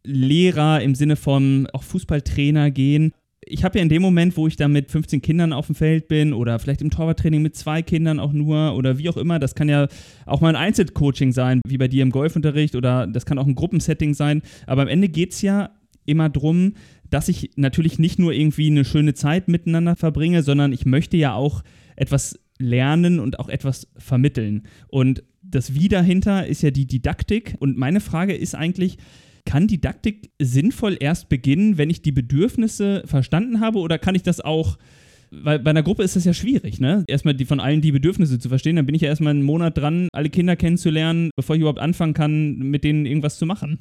[0.05, 3.13] Lehrer im Sinne von auch Fußballtrainer gehen,
[3.51, 6.09] ich habe ja in dem Moment, wo ich da mit 15 Kindern auf dem Feld
[6.09, 9.55] bin oder vielleicht im Torwarttraining mit zwei Kindern auch nur oder wie auch immer, das
[9.55, 9.89] kann ja
[10.27, 13.55] auch mal ein Einzelcoaching sein, wie bei dir im Golfunterricht oder das kann auch ein
[13.55, 14.43] Gruppensetting sein.
[14.67, 15.71] Aber am Ende geht es ja
[16.07, 16.75] immer darum,
[17.11, 21.35] dass ich natürlich nicht nur irgendwie eine schöne Zeit miteinander verbringe, sondern ich möchte ja
[21.35, 21.63] auch
[21.97, 24.63] etwas lernen und auch etwas vermitteln.
[24.89, 27.57] Und das Wie dahinter ist ja die Didaktik.
[27.59, 28.99] Und meine Frage ist eigentlich,
[29.45, 34.41] kann Didaktik sinnvoll erst beginnen, wenn ich die Bedürfnisse verstanden habe oder kann ich das
[34.41, 34.79] auch
[35.31, 37.05] weil bei einer Gruppe ist das ja schwierig, ne?
[37.07, 39.79] Erstmal die von allen die Bedürfnisse zu verstehen, dann bin ich ja erstmal einen Monat
[39.79, 43.79] dran, alle Kinder kennenzulernen, bevor ich überhaupt anfangen kann, mit denen irgendwas zu machen.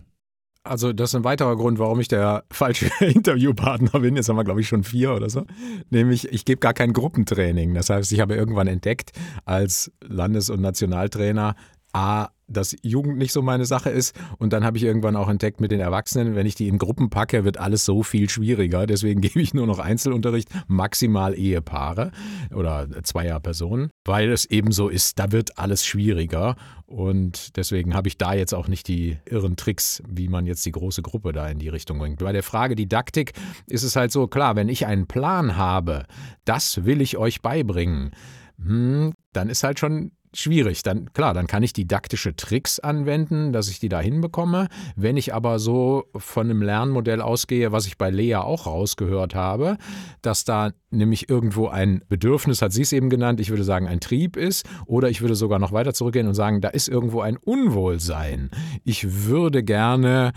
[0.63, 4.15] Also, das ist ein weiterer Grund, warum ich der falsche Interviewpartner bin.
[4.15, 5.45] Jetzt haben wir, glaube ich, schon vier oder so.
[5.89, 7.73] Nämlich, ich gebe gar kein Gruppentraining.
[7.73, 9.11] Das heißt, ich habe irgendwann entdeckt,
[9.45, 11.55] als Landes- und Nationaltrainer,
[11.93, 14.15] A, dass Jugend nicht so meine Sache ist.
[14.37, 17.09] Und dann habe ich irgendwann auch entdeckt mit den Erwachsenen, wenn ich die in Gruppen
[17.09, 18.85] packe, wird alles so viel schwieriger.
[18.85, 22.11] Deswegen gebe ich nur noch Einzelunterricht, maximal Ehepaare
[22.53, 26.55] oder Zweierpersonen, weil es eben so ist, da wird alles schwieriger.
[26.85, 30.71] Und deswegen habe ich da jetzt auch nicht die irren Tricks, wie man jetzt die
[30.71, 32.19] große Gruppe da in die Richtung bringt.
[32.19, 33.33] Bei der Frage Didaktik
[33.67, 36.05] ist es halt so, klar, wenn ich einen Plan habe,
[36.45, 38.11] das will ich euch beibringen,
[38.57, 40.83] hm, dann ist halt schon schwierig.
[40.83, 44.67] Dann klar, dann kann ich didaktische Tricks anwenden, dass ich die da hinbekomme.
[44.95, 49.77] Wenn ich aber so von einem Lernmodell ausgehe, was ich bei Lea auch rausgehört habe,
[50.21, 53.99] dass da nämlich irgendwo ein Bedürfnis, hat sie es eben genannt, ich würde sagen ein
[53.99, 57.37] Trieb ist, oder ich würde sogar noch weiter zurückgehen und sagen, da ist irgendwo ein
[57.37, 58.49] Unwohlsein.
[58.83, 60.33] Ich würde gerne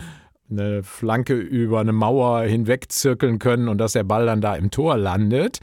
[0.49, 4.71] eine Flanke über eine Mauer hinweg zirkeln können und dass der Ball dann da im
[4.71, 5.59] Tor landet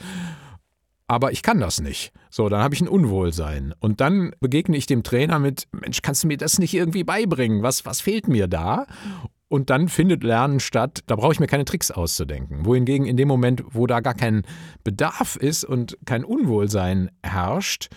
[1.10, 2.12] aber ich kann das nicht.
[2.30, 3.74] So, dann habe ich ein Unwohlsein.
[3.80, 7.64] Und dann begegne ich dem Trainer mit, Mensch, kannst du mir das nicht irgendwie beibringen?
[7.64, 8.86] Was, was fehlt mir da?
[9.48, 12.64] Und dann findet Lernen statt, da brauche ich mir keine Tricks auszudenken.
[12.64, 14.44] Wohingegen in dem Moment, wo da gar kein
[14.84, 17.88] Bedarf ist und kein Unwohlsein herrscht,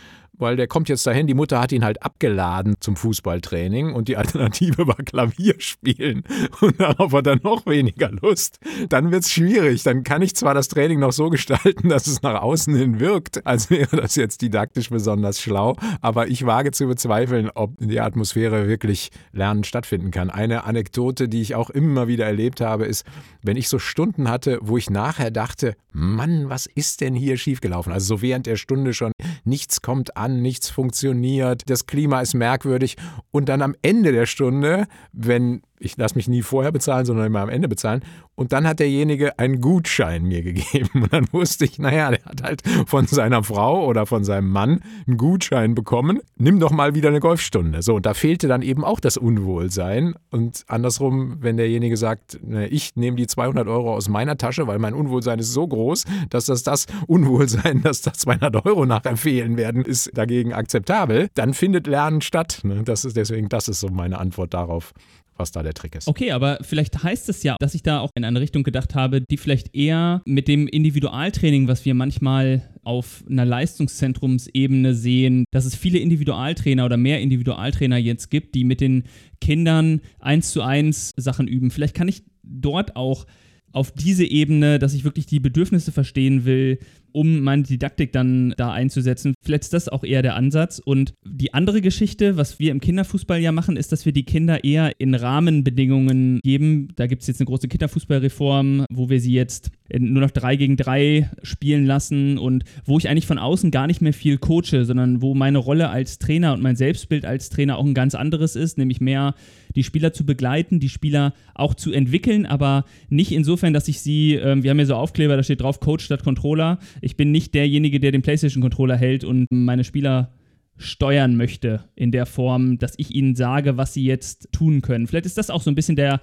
[0.44, 4.18] weil der kommt jetzt dahin, die Mutter hat ihn halt abgeladen zum Fußballtraining und die
[4.18, 6.24] Alternative war Klavier spielen
[6.62, 8.60] und darauf hat er noch weniger Lust.
[8.90, 9.84] Dann wird es schwierig.
[9.84, 13.48] Dann kann ich zwar das Training noch so gestalten, dass es nach außen hin wirkt,
[13.48, 18.04] als wäre das jetzt didaktisch besonders schlau, aber ich wage zu bezweifeln, ob in der
[18.04, 20.30] Atmosphäre wirklich Lernen stattfinden kann.
[20.30, 23.06] Eine Anekdote, die ich auch immer wieder erlebt habe, ist,
[23.42, 27.94] wenn ich so Stunden hatte, wo ich nachher dachte, Mann, was ist denn hier schiefgelaufen?
[27.94, 29.12] Also so während der Stunde schon,
[29.46, 32.98] nichts kommt an, nichts funktioniert, das Klima ist merkwürdig
[33.32, 37.42] und dann am Ende der Stunde, wenn ich lasse mich nie vorher bezahlen, sondern immer
[37.42, 38.04] am Ende bezahlen.
[38.36, 41.04] Und dann hat derjenige einen Gutschein mir gegeben.
[41.04, 44.82] Und dann wusste ich, naja, der hat halt von seiner Frau oder von seinem Mann
[45.08, 46.22] einen Gutschein bekommen.
[46.38, 47.82] Nimm doch mal wieder eine Golfstunde.
[47.82, 50.16] So, und da fehlte dann eben auch das Unwohlsein.
[50.32, 54.94] Und andersrum, wenn derjenige sagt, ich nehme die 200 Euro aus meiner Tasche, weil mein
[54.94, 59.84] Unwohlsein ist so groß, dass das das Unwohlsein, dass da 200 Euro nachher fehlen werden,
[59.84, 62.62] ist dagegen akzeptabel, dann findet Lernen statt.
[62.64, 62.84] Ne?
[62.84, 64.94] Das ist deswegen, das ist so meine Antwort darauf
[65.36, 66.08] was da der Trick ist.
[66.08, 69.22] Okay, aber vielleicht heißt es ja, dass ich da auch in eine Richtung gedacht habe,
[69.22, 75.76] die vielleicht eher mit dem Individualtraining, was wir manchmal auf einer Leistungszentrumsebene sehen, dass es
[75.76, 79.04] viele Individualtrainer oder mehr Individualtrainer jetzt gibt, die mit den
[79.42, 81.72] Kindern eins zu eins Sachen üben.
[81.72, 83.26] Vielleicht kann ich dort auch
[83.72, 86.80] auf diese Ebene, dass ich wirklich die Bedürfnisse verstehen will,
[87.14, 89.34] um meine Didaktik dann da einzusetzen.
[89.42, 90.80] Vielleicht ist das auch eher der Ansatz.
[90.84, 94.64] Und die andere Geschichte, was wir im Kinderfußball ja machen, ist, dass wir die Kinder
[94.64, 96.90] eher in Rahmenbedingungen geben.
[96.96, 100.78] Da gibt es jetzt eine große Kinderfußballreform, wo wir sie jetzt nur noch drei gegen
[100.78, 105.22] drei spielen lassen und wo ich eigentlich von außen gar nicht mehr viel coache, sondern
[105.22, 108.78] wo meine Rolle als Trainer und mein Selbstbild als Trainer auch ein ganz anderes ist,
[108.78, 109.36] nämlich mehr
[109.76, 114.36] die Spieler zu begleiten, die Spieler auch zu entwickeln, aber nicht insofern, dass ich sie,
[114.36, 116.80] äh, wir haben ja so Aufkleber, da steht drauf Coach statt Controller.
[117.04, 120.32] Ich bin nicht derjenige, der den PlayStation-Controller hält und meine Spieler
[120.78, 125.06] steuern möchte in der Form, dass ich ihnen sage, was sie jetzt tun können.
[125.06, 126.22] Vielleicht ist das auch so ein bisschen der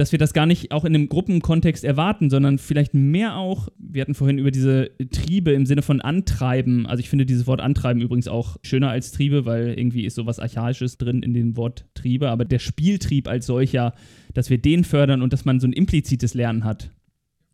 [0.00, 4.00] dass wir das gar nicht auch in einem Gruppenkontext erwarten, sondern vielleicht mehr auch, wir
[4.00, 8.00] hatten vorhin über diese Triebe im Sinne von Antreiben, also ich finde dieses Wort Antreiben
[8.00, 12.30] übrigens auch schöner als Triebe, weil irgendwie ist sowas Archaisches drin in dem Wort Triebe,
[12.30, 13.92] aber der Spieltrieb als solcher,
[14.32, 16.90] dass wir den fördern und dass man so ein implizites Lernen hat.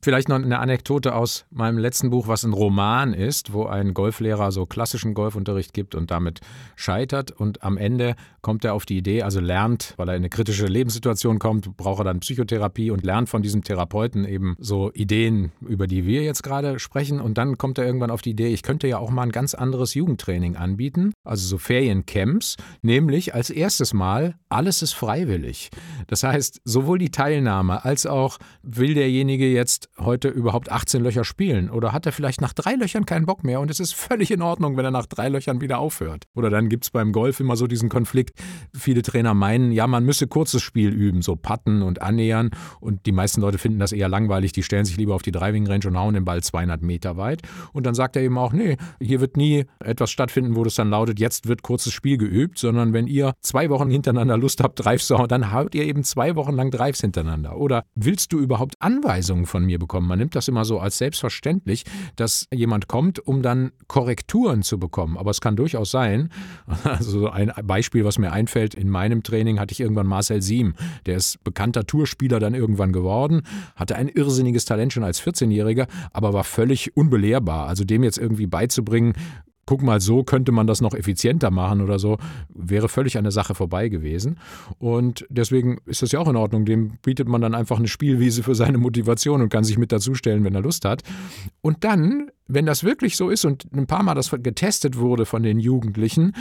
[0.02, 4.52] Vielleicht noch eine Anekdote aus meinem letzten Buch, was ein Roman ist, wo ein Golflehrer
[4.52, 6.40] so klassischen Golfunterricht gibt und damit
[6.76, 7.32] scheitert.
[7.32, 10.66] Und am Ende kommt er auf die Idee, also lernt, weil er in eine kritische
[10.66, 15.88] Lebenssituation kommt, braucht er dann Psychotherapie und lernt von diesem Therapeuten eben so Ideen, über
[15.88, 17.20] die wir jetzt gerade sprechen.
[17.20, 19.54] Und dann kommt er irgendwann auf die Idee, ich könnte ja auch mal ein ganz
[19.54, 25.70] anderes Jugendtraining anbieten, also so Feriencamps, nämlich als erstes Mal, alles ist freiwillig.
[26.06, 31.70] Das heißt, sowohl die Teilnahme als auch will derjenige jetzt heute überhaupt 18 Löcher spielen?
[31.70, 34.42] Oder hat er vielleicht nach drei Löchern keinen Bock mehr und es ist völlig in
[34.42, 36.24] Ordnung, wenn er nach drei Löchern wieder aufhört?
[36.34, 38.38] Oder dann gibt es beim Golf immer so diesen Konflikt.
[38.74, 42.50] Viele Trainer meinen, ja, man müsse kurzes Spiel üben, so patten und annähern.
[42.80, 44.52] Und die meisten Leute finden das eher langweilig.
[44.52, 47.42] Die stellen sich lieber auf die Driving Range und hauen den Ball 200 Meter weit.
[47.72, 50.90] Und dann sagt er eben auch, nee, hier wird nie etwas stattfinden, wo das dann
[50.90, 55.06] lautet, jetzt wird kurzes Spiel geübt, sondern wenn ihr zwei Wochen hintereinander Lust habt, Drives
[55.06, 57.56] zu hauen, dann haut ihr eben zwei Wochen lang Drives hintereinander.
[57.56, 59.85] Oder willst du überhaupt Anweisungen von mir bekommen?
[59.86, 60.08] Bekommen.
[60.08, 61.84] Man nimmt das immer so als selbstverständlich,
[62.16, 65.16] dass jemand kommt, um dann Korrekturen zu bekommen.
[65.16, 66.30] Aber es kann durchaus sein,
[66.84, 70.74] also ein Beispiel, was mir einfällt, in meinem Training hatte ich irgendwann Marcel Siem,
[71.06, 73.42] der ist bekannter Tourspieler dann irgendwann geworden,
[73.76, 77.68] hatte ein irrsinniges Talent schon als 14-Jähriger, aber war völlig unbelehrbar.
[77.68, 79.14] Also dem jetzt irgendwie beizubringen,
[79.66, 83.32] guck mal, so könnte man das noch effizienter machen oder so, wäre völlig an der
[83.32, 84.38] Sache vorbei gewesen.
[84.78, 86.64] Und deswegen ist das ja auch in Ordnung.
[86.64, 90.44] Dem bietet man dann einfach eine Spielwiese für seine Motivation und kann sich mit dazustellen,
[90.44, 91.02] wenn er Lust hat.
[91.60, 95.42] Und dann, wenn das wirklich so ist und ein paar Mal das getestet wurde von
[95.42, 96.32] den Jugendlichen,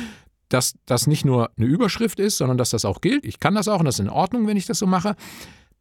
[0.49, 3.25] dass das nicht nur eine Überschrift ist, sondern dass das auch gilt.
[3.25, 5.15] Ich kann das auch und das ist in Ordnung, wenn ich das so mache.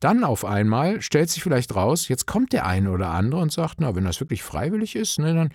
[0.04, 3.76] Dann auf einmal stellt sich vielleicht raus, jetzt kommt der eine oder andere und sagt,
[3.80, 5.48] na, wenn das wirklich freiwillig ist, ne, dann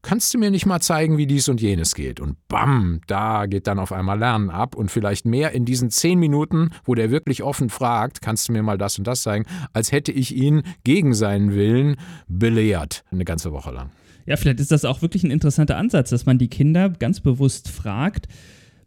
[0.00, 2.18] kannst du mir nicht mal zeigen, wie dies und jenes geht.
[2.18, 6.18] Und bam, da geht dann auf einmal Lernen ab und vielleicht mehr in diesen zehn
[6.18, 9.92] Minuten, wo der wirklich offen fragt, kannst du mir mal das und das zeigen, als
[9.92, 13.90] hätte ich ihn gegen seinen Willen belehrt, eine ganze Woche lang.
[14.24, 17.68] Ja, vielleicht ist das auch wirklich ein interessanter Ansatz, dass man die Kinder ganz bewusst
[17.68, 18.28] fragt,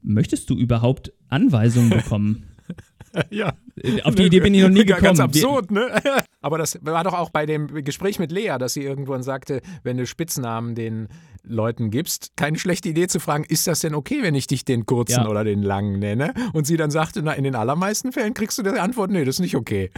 [0.01, 2.45] möchtest du überhaupt Anweisungen bekommen?
[3.29, 3.53] ja.
[4.03, 5.03] Auf die Idee bin ich noch nie gekommen.
[5.03, 5.89] Ganz absurd, ne?
[6.41, 9.97] Aber das war doch auch bei dem Gespräch mit Lea, dass sie irgendwann sagte, wenn
[9.97, 11.07] du Spitznamen den
[11.45, 14.85] Leuten gibst, keine schlechte Idee zu fragen, ist das denn okay, wenn ich dich den
[14.85, 15.27] kurzen ja.
[15.27, 16.33] oder den langen nenne?
[16.53, 19.35] Und sie dann sagte, na, in den allermeisten Fällen kriegst du die Antwort, nee, das
[19.35, 19.91] ist nicht okay.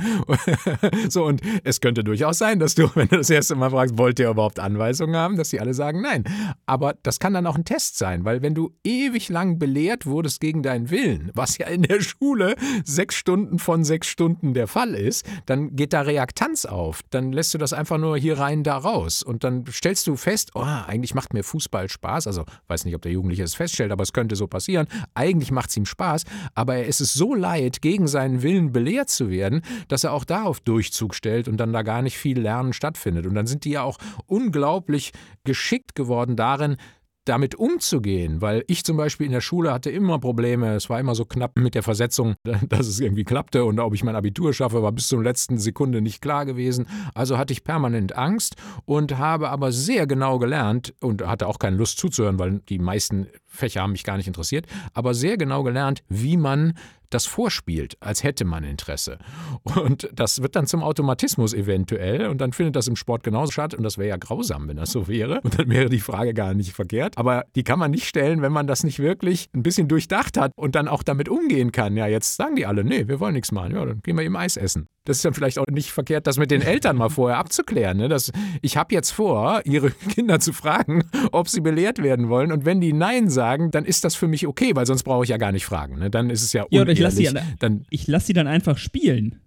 [1.10, 4.20] so, und es könnte durchaus sein, dass du, wenn du das erste Mal fragst, wollt
[4.20, 6.24] ihr überhaupt Anweisungen haben, dass sie alle sagen nein.
[6.66, 10.42] Aber das kann dann auch ein Test sein, weil wenn du ewig lang belehrt wurdest
[10.42, 14.94] gegen deinen Willen, was ja in der Schule sechs Stunden von sechs Stunden der Fall
[14.94, 17.02] ist, dann geht da Reaktanz auf.
[17.10, 19.24] Dann lässt du das einfach nur hier rein, da raus.
[19.24, 22.28] Und dann stellst du fest, oh, eigentlich macht mir Fußball Spaß.
[22.28, 24.88] Also weiß nicht, ob der Jugendliche es feststellt, aber es könnte so passieren.
[25.16, 29.10] Eigentlich macht es ihm Spaß, aber er ist es so leid, gegen seinen Willen belehrt
[29.10, 32.40] zu werden, dass er auch da auf Durchzug stellt und dann da gar nicht viel
[32.40, 33.26] Lernen stattfindet.
[33.26, 33.98] Und dann sind die ja auch
[34.28, 35.12] unglaublich
[35.44, 36.78] geschickt geworden darin,
[37.26, 40.76] damit umzugehen, weil ich zum Beispiel in der Schule hatte immer Probleme.
[40.76, 42.36] Es war immer so knapp mit der Versetzung,
[42.70, 46.02] dass es irgendwie klappte und ob ich mein Abitur schaffe, war bis zur letzten Sekunde
[46.02, 46.88] nicht klar gewesen.
[47.14, 51.78] Also hatte ich permanent Angst und habe aber sehr genau gelernt und hatte auch keine
[51.78, 56.04] Lust zuzuhören, weil die meisten Fächer haben mich gar nicht interessiert, aber sehr genau gelernt,
[56.10, 56.74] wie man
[57.10, 59.18] das vorspielt, als hätte man Interesse.
[59.64, 63.74] Und das wird dann zum Automatismus eventuell und dann findet das im Sport genauso statt
[63.74, 65.42] und das wäre ja grausam, wenn das so wäre.
[65.42, 67.18] Und dann wäre die Frage gar nicht verkehrt.
[67.18, 70.52] Aber die kann man nicht stellen, wenn man das nicht wirklich ein bisschen durchdacht hat
[70.56, 71.96] und dann auch damit umgehen kann.
[71.96, 73.76] Ja, jetzt sagen die alle, nee, wir wollen nichts machen.
[73.76, 74.88] Ja, dann gehen wir eben Eis essen.
[75.06, 77.98] Das ist dann vielleicht auch nicht verkehrt, das mit den Eltern mal vorher abzuklären.
[77.98, 78.10] Ne?
[78.10, 82.52] Das, ich habe jetzt vor, ihre Kinder zu fragen, ob sie belehrt werden wollen.
[82.52, 85.30] Und wenn die Nein sagen, dann ist das für mich okay, weil sonst brauche ich
[85.30, 86.00] ja gar nicht fragen.
[86.00, 86.10] Ne?
[86.10, 87.00] Dann ist es ja unehrlich.
[87.00, 89.40] Ja, ich lasse sie, dann, lass sie dann einfach spielen.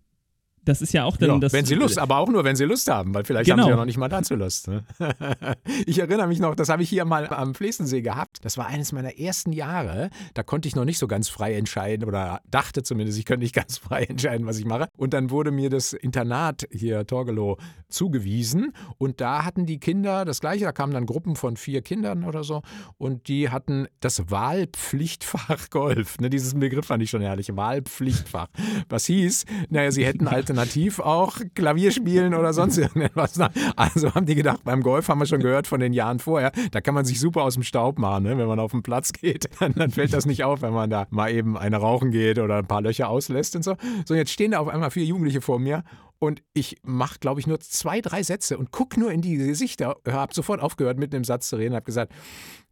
[0.68, 1.52] Das ist ja auch dann ja, das.
[1.52, 3.62] Wenn sie Lust, aber auch nur, wenn sie Lust haben, weil vielleicht Genau.
[3.62, 4.68] haben sie ja noch nicht mal dazu Lust.
[4.68, 4.84] Ne?
[5.86, 8.38] Ich erinnere mich noch, das habe ich hier mal am Flesensee gehabt.
[8.42, 10.10] Das war eines meiner ersten Jahre.
[10.34, 13.54] Da konnte ich noch nicht so ganz frei entscheiden oder dachte zumindest, ich könnte nicht
[13.54, 14.88] ganz frei entscheiden, was ich mache.
[14.96, 17.56] Und dann wurde mir das Internat hier Torgelow
[17.88, 20.64] zugewiesen und da hatten die Kinder das gleiche.
[20.64, 22.62] Da kamen dann Gruppen von vier Kindern oder so
[22.98, 26.18] und die hatten das Wahlpflichtfach Golf.
[26.20, 27.54] Ne, diesen Begriff fand ich schon herrlich.
[27.56, 28.48] Wahlpflichtfach.
[28.88, 30.28] Was hieß, naja, sie hätten
[30.58, 33.38] alternativ auch Klavier spielen oder sonst irgendetwas.
[33.76, 36.80] Also haben die gedacht, beim Golf haben wir schon gehört von den Jahren vorher, da
[36.80, 38.38] kann man sich super aus dem Staub machen, ne?
[38.38, 39.48] wenn man auf den Platz geht.
[39.60, 42.58] Dann, dann fällt das nicht auf, wenn man da mal eben eine rauchen geht oder
[42.58, 43.76] ein paar Löcher auslässt und so.
[44.04, 45.84] So, jetzt stehen da auf einmal vier Jugendliche vor mir
[46.20, 49.96] und ich mache, glaube ich, nur zwei, drei Sätze und gucke nur in die Gesichter.
[50.06, 52.12] Habe sofort aufgehört, mitten im Satz zu reden, habe gesagt,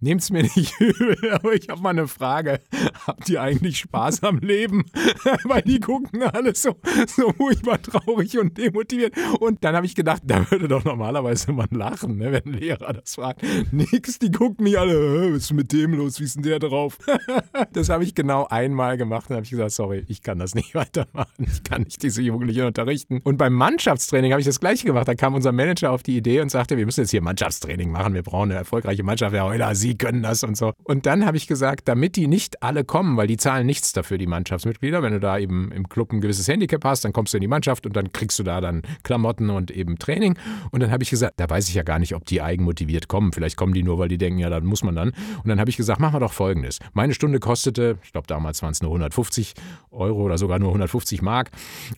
[0.01, 2.61] nehmt es mir nicht übel, aber ich habe mal eine Frage.
[3.07, 4.85] Habt ihr eigentlich Spaß am Leben?
[5.45, 6.77] Weil die gucken alle so,
[7.07, 9.15] so furchtbar traurig und demotiviert.
[9.41, 12.93] Und dann habe ich gedacht, da würde doch normalerweise man lachen, ne, wenn ein Lehrer
[12.93, 13.43] das fragt.
[13.73, 16.21] Nix, die gucken mich alle, "Hä, was ist mit dem los?
[16.21, 16.99] Wie ist denn der drauf?
[17.73, 19.27] das habe ich genau einmal gemacht.
[19.31, 21.33] Dann habe ich gesagt, sorry, ich kann das nicht weitermachen.
[21.39, 23.21] Ich kann nicht diese Jugendlichen unterrichten.
[23.23, 25.09] Und beim Mannschaftstraining habe ich das gleiche gemacht.
[25.09, 28.15] Da kam unser Manager auf die Idee und sagte, wir müssen jetzt hier Mannschaftstraining machen.
[28.15, 29.35] Wir brauchen eine erfolgreiche Mannschaft.
[29.35, 30.73] Ja, Heuler, Sie können das und so.
[30.85, 34.19] Und dann habe ich gesagt, damit die nicht alle kommen, weil die zahlen nichts dafür,
[34.19, 35.03] die Mannschaftsmitglieder.
[35.03, 37.49] Wenn du da eben im Club ein gewisses Handicap hast, dann kommst du in die
[37.49, 40.39] Mannschaft und dann kriegst du da dann Klamotten und eben Training.
[40.71, 43.33] Und dann habe ich gesagt, da weiß ich ja gar nicht, ob die eigenmotiviert kommen.
[43.33, 45.11] Vielleicht kommen die nur, weil die denken, ja, dann muss man dann.
[45.11, 46.79] Und dann habe ich gesagt, machen wir doch Folgendes.
[46.93, 49.55] Meine Stunde kostete, ich glaube damals waren es nur 150
[49.91, 51.51] Euro oder sogar nur 150 Mark.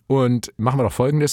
[0.07, 1.28] Und machen wir doch Folgendes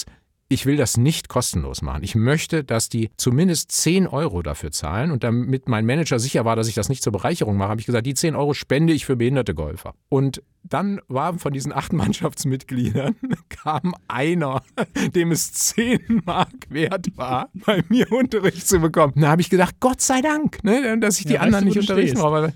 [0.49, 2.05] ich will das nicht kostenlos machen.
[2.05, 5.11] Ich möchte, dass die zumindest 10 Euro dafür zahlen.
[5.11, 7.87] Und damit mein Manager sicher war, dass ich das nicht zur Bereicherung mache, habe ich
[7.87, 9.95] gesagt, die 10 Euro spende ich für behinderte Golfer.
[10.09, 13.17] Und dann war von diesen acht Mannschaftsmitgliedern
[13.49, 14.63] kam einer,
[15.15, 19.15] dem es 10 Mark wert war, bei mir Unterricht zu bekommen.
[19.17, 21.81] Da habe ich gedacht, Gott sei Dank, ne, dass ich die Ja, anderen weißt du,
[21.81, 22.55] wo nicht unterrichten brauche.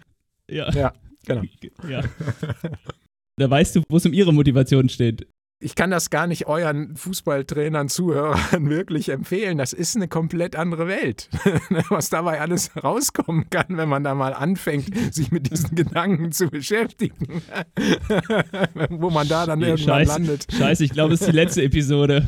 [0.49, 0.71] Ja.
[0.73, 0.93] Ja,
[1.27, 1.43] genau.
[1.89, 2.03] ja.
[3.37, 5.27] Da weißt du, wo es um ihre Motivation steht.
[5.63, 8.39] Ich kann das gar nicht euren Fußballtrainern, Zuhörern
[8.71, 9.59] wirklich empfehlen.
[9.59, 11.29] Das ist eine komplett andere Welt.
[11.91, 16.49] Was dabei alles rauskommen kann, wenn man da mal anfängt, sich mit diesen Gedanken zu
[16.49, 17.43] beschäftigen.
[18.89, 20.47] Wo man da dann irgendwann Scheiße, landet.
[20.51, 22.27] Scheiße, ich glaube, es ist die letzte Episode.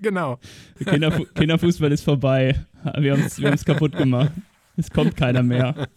[0.00, 0.38] Genau.
[0.84, 2.66] Kinderfu Kinderfußball ist vorbei.
[2.98, 4.32] Wir haben es wir haben's kaputt gemacht.
[4.76, 5.88] Es kommt keiner mehr.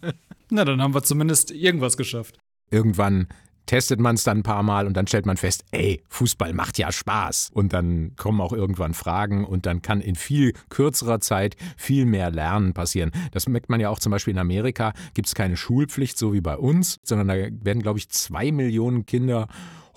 [0.50, 2.38] Na, dann haben wir zumindest irgendwas geschafft.
[2.70, 3.28] Irgendwann
[3.66, 6.78] testet man es dann ein paar Mal und dann stellt man fest, ey, Fußball macht
[6.78, 7.50] ja Spaß.
[7.52, 12.30] Und dann kommen auch irgendwann Fragen und dann kann in viel kürzerer Zeit viel mehr
[12.30, 13.10] Lernen passieren.
[13.32, 16.40] Das merkt man ja auch zum Beispiel in Amerika, gibt es keine Schulpflicht, so wie
[16.40, 19.48] bei uns, sondern da werden, glaube ich, zwei Millionen Kinder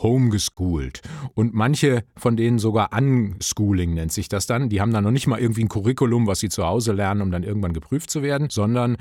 [0.01, 1.01] homegeschooled.
[1.33, 4.69] Und manche von denen sogar Unschooling nennt sich das dann.
[4.69, 7.31] Die haben dann noch nicht mal irgendwie ein Curriculum, was sie zu Hause lernen, um
[7.31, 8.97] dann irgendwann geprüft zu werden, sondern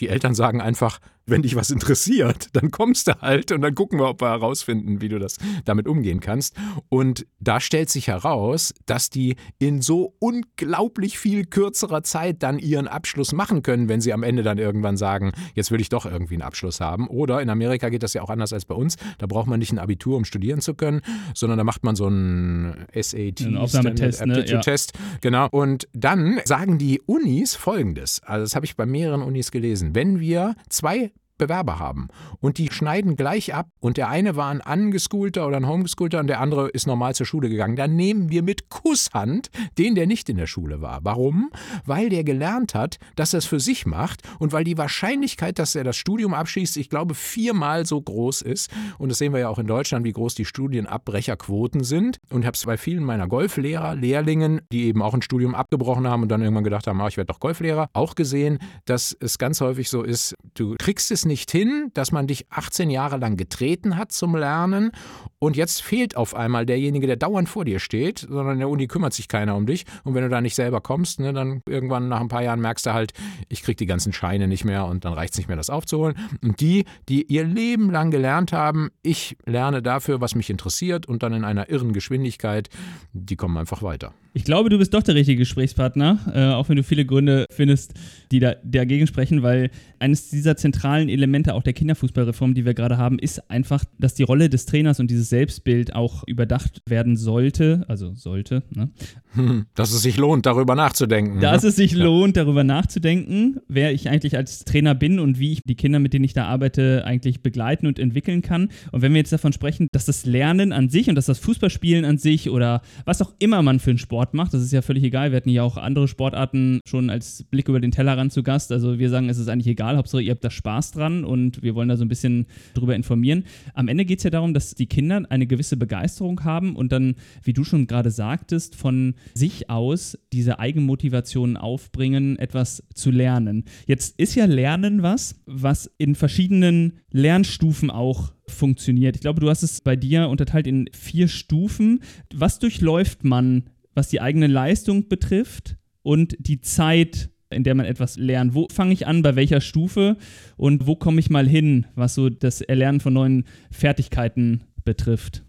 [0.00, 3.98] die Eltern sagen einfach, wenn dich was interessiert, dann kommst du halt und dann gucken
[3.98, 6.56] wir, ob wir herausfinden, wie du das damit umgehen kannst.
[6.88, 12.86] Und da stellt sich heraus, dass die in so unglaublich viel kürzerer Zeit dann ihren
[12.86, 16.34] Abschluss machen können, wenn sie am Ende dann irgendwann sagen, jetzt will ich doch irgendwie
[16.34, 17.08] einen Abschluss haben.
[17.08, 18.96] Oder in Amerika geht das ja auch anders als bei uns.
[19.18, 21.00] Da braucht man nicht ein Abitur, um studieren zu können,
[21.34, 24.34] sondern da macht man so einen SAT, Einen Aufnahmetest, Standard ne?
[24.34, 24.60] Aptitude Ja.
[24.60, 24.92] Test.
[25.20, 25.48] Genau.
[25.50, 28.22] Und dann sagen die Unis folgendes.
[28.24, 29.94] Also, das habe ich bei mehreren Unis gelesen.
[29.94, 32.08] Wenn wir zwei Bewerber haben
[32.40, 36.26] und die schneiden gleich ab und der eine war ein Ungeschoolter oder ein Homeschoolter und
[36.26, 40.28] der andere ist normal zur Schule gegangen, dann nehmen wir mit Kusshand den, der nicht
[40.28, 41.00] in der Schule war.
[41.02, 41.50] Warum?
[41.84, 45.74] Weil der gelernt hat, dass er es für sich macht und weil die Wahrscheinlichkeit, dass
[45.74, 48.70] er das Studium abschließt, ich glaube, viermal so groß ist.
[48.98, 52.18] Und das sehen wir ja auch in Deutschland, wie groß die Studienabbrecherquoten sind.
[52.30, 56.08] Und ich habe es bei vielen meiner Golflehrer, Lehrlingen, die eben auch ein Studium abgebrochen
[56.08, 59.38] haben und dann irgendwann gedacht haben, ah, ich werde doch Golflehrer, auch gesehen, dass es
[59.38, 63.36] ganz häufig so ist, du kriegst es nicht hin, dass man dich 18 Jahre lang
[63.36, 64.92] getreten hat zum Lernen
[65.38, 68.86] und jetzt fehlt auf einmal derjenige, der dauernd vor dir steht, sondern in der Uni
[68.86, 69.84] kümmert sich keiner um dich.
[70.02, 72.86] Und wenn du da nicht selber kommst, ne, dann irgendwann nach ein paar Jahren merkst
[72.86, 73.12] du halt,
[73.48, 76.16] ich krieg die ganzen Scheine nicht mehr und dann reicht es nicht mehr, das aufzuholen.
[76.42, 81.22] Und die, die ihr Leben lang gelernt haben, ich lerne dafür, was mich interessiert und
[81.22, 82.70] dann in einer irren Geschwindigkeit,
[83.12, 84.14] die kommen einfach weiter.
[84.36, 87.94] Ich glaube, du bist doch der richtige Gesprächspartner, äh, auch wenn du viele Gründe findest,
[88.30, 92.98] die da, dagegen sprechen, weil eines dieser zentralen Elemente auch der Kinderfußballreform, die wir gerade
[92.98, 97.84] haben, ist einfach, dass die Rolle des Trainers und dieses Selbstbild auch überdacht werden sollte,
[97.88, 98.90] also sollte, ne?
[99.34, 101.40] Hm, dass es sich lohnt, darüber nachzudenken.
[101.40, 101.68] Dass ne?
[101.68, 105.74] es sich lohnt, darüber nachzudenken, wer ich eigentlich als Trainer bin und wie ich die
[105.74, 108.70] Kinder, mit denen ich da arbeite, eigentlich begleiten und entwickeln kann.
[108.92, 112.04] Und wenn wir jetzt davon sprechen, dass das Lernen an sich und dass das Fußballspielen
[112.04, 115.04] an sich oder was auch immer man für einen Sport macht, das ist ja völlig
[115.04, 115.32] egal.
[115.32, 118.72] Wir hatten ja auch andere Sportarten schon als Blick über den Tellerrand zu Gast.
[118.72, 121.74] Also wir sagen, es ist eigentlich egal, Hauptsache ihr habt da Spaß dran und wir
[121.74, 123.44] wollen da so ein bisschen drüber informieren.
[123.74, 127.14] Am Ende geht es ja darum, dass die Kinder eine gewisse Begeisterung haben und dann,
[127.42, 133.64] wie du schon gerade sagtest, von sich aus diese Eigenmotivation aufbringen, etwas zu lernen.
[133.86, 139.16] Jetzt ist ja Lernen was, was in verschiedenen Lernstufen auch funktioniert.
[139.16, 142.00] Ich glaube, du hast es bei dir unterteilt in vier Stufen.
[142.34, 148.16] Was durchläuft man, was die eigene Leistung betrifft und die Zeit, in der man etwas
[148.16, 148.54] lernt?
[148.54, 150.16] Wo fange ich an, bei welcher Stufe
[150.56, 155.42] und wo komme ich mal hin, was so das Erlernen von neuen Fertigkeiten betrifft?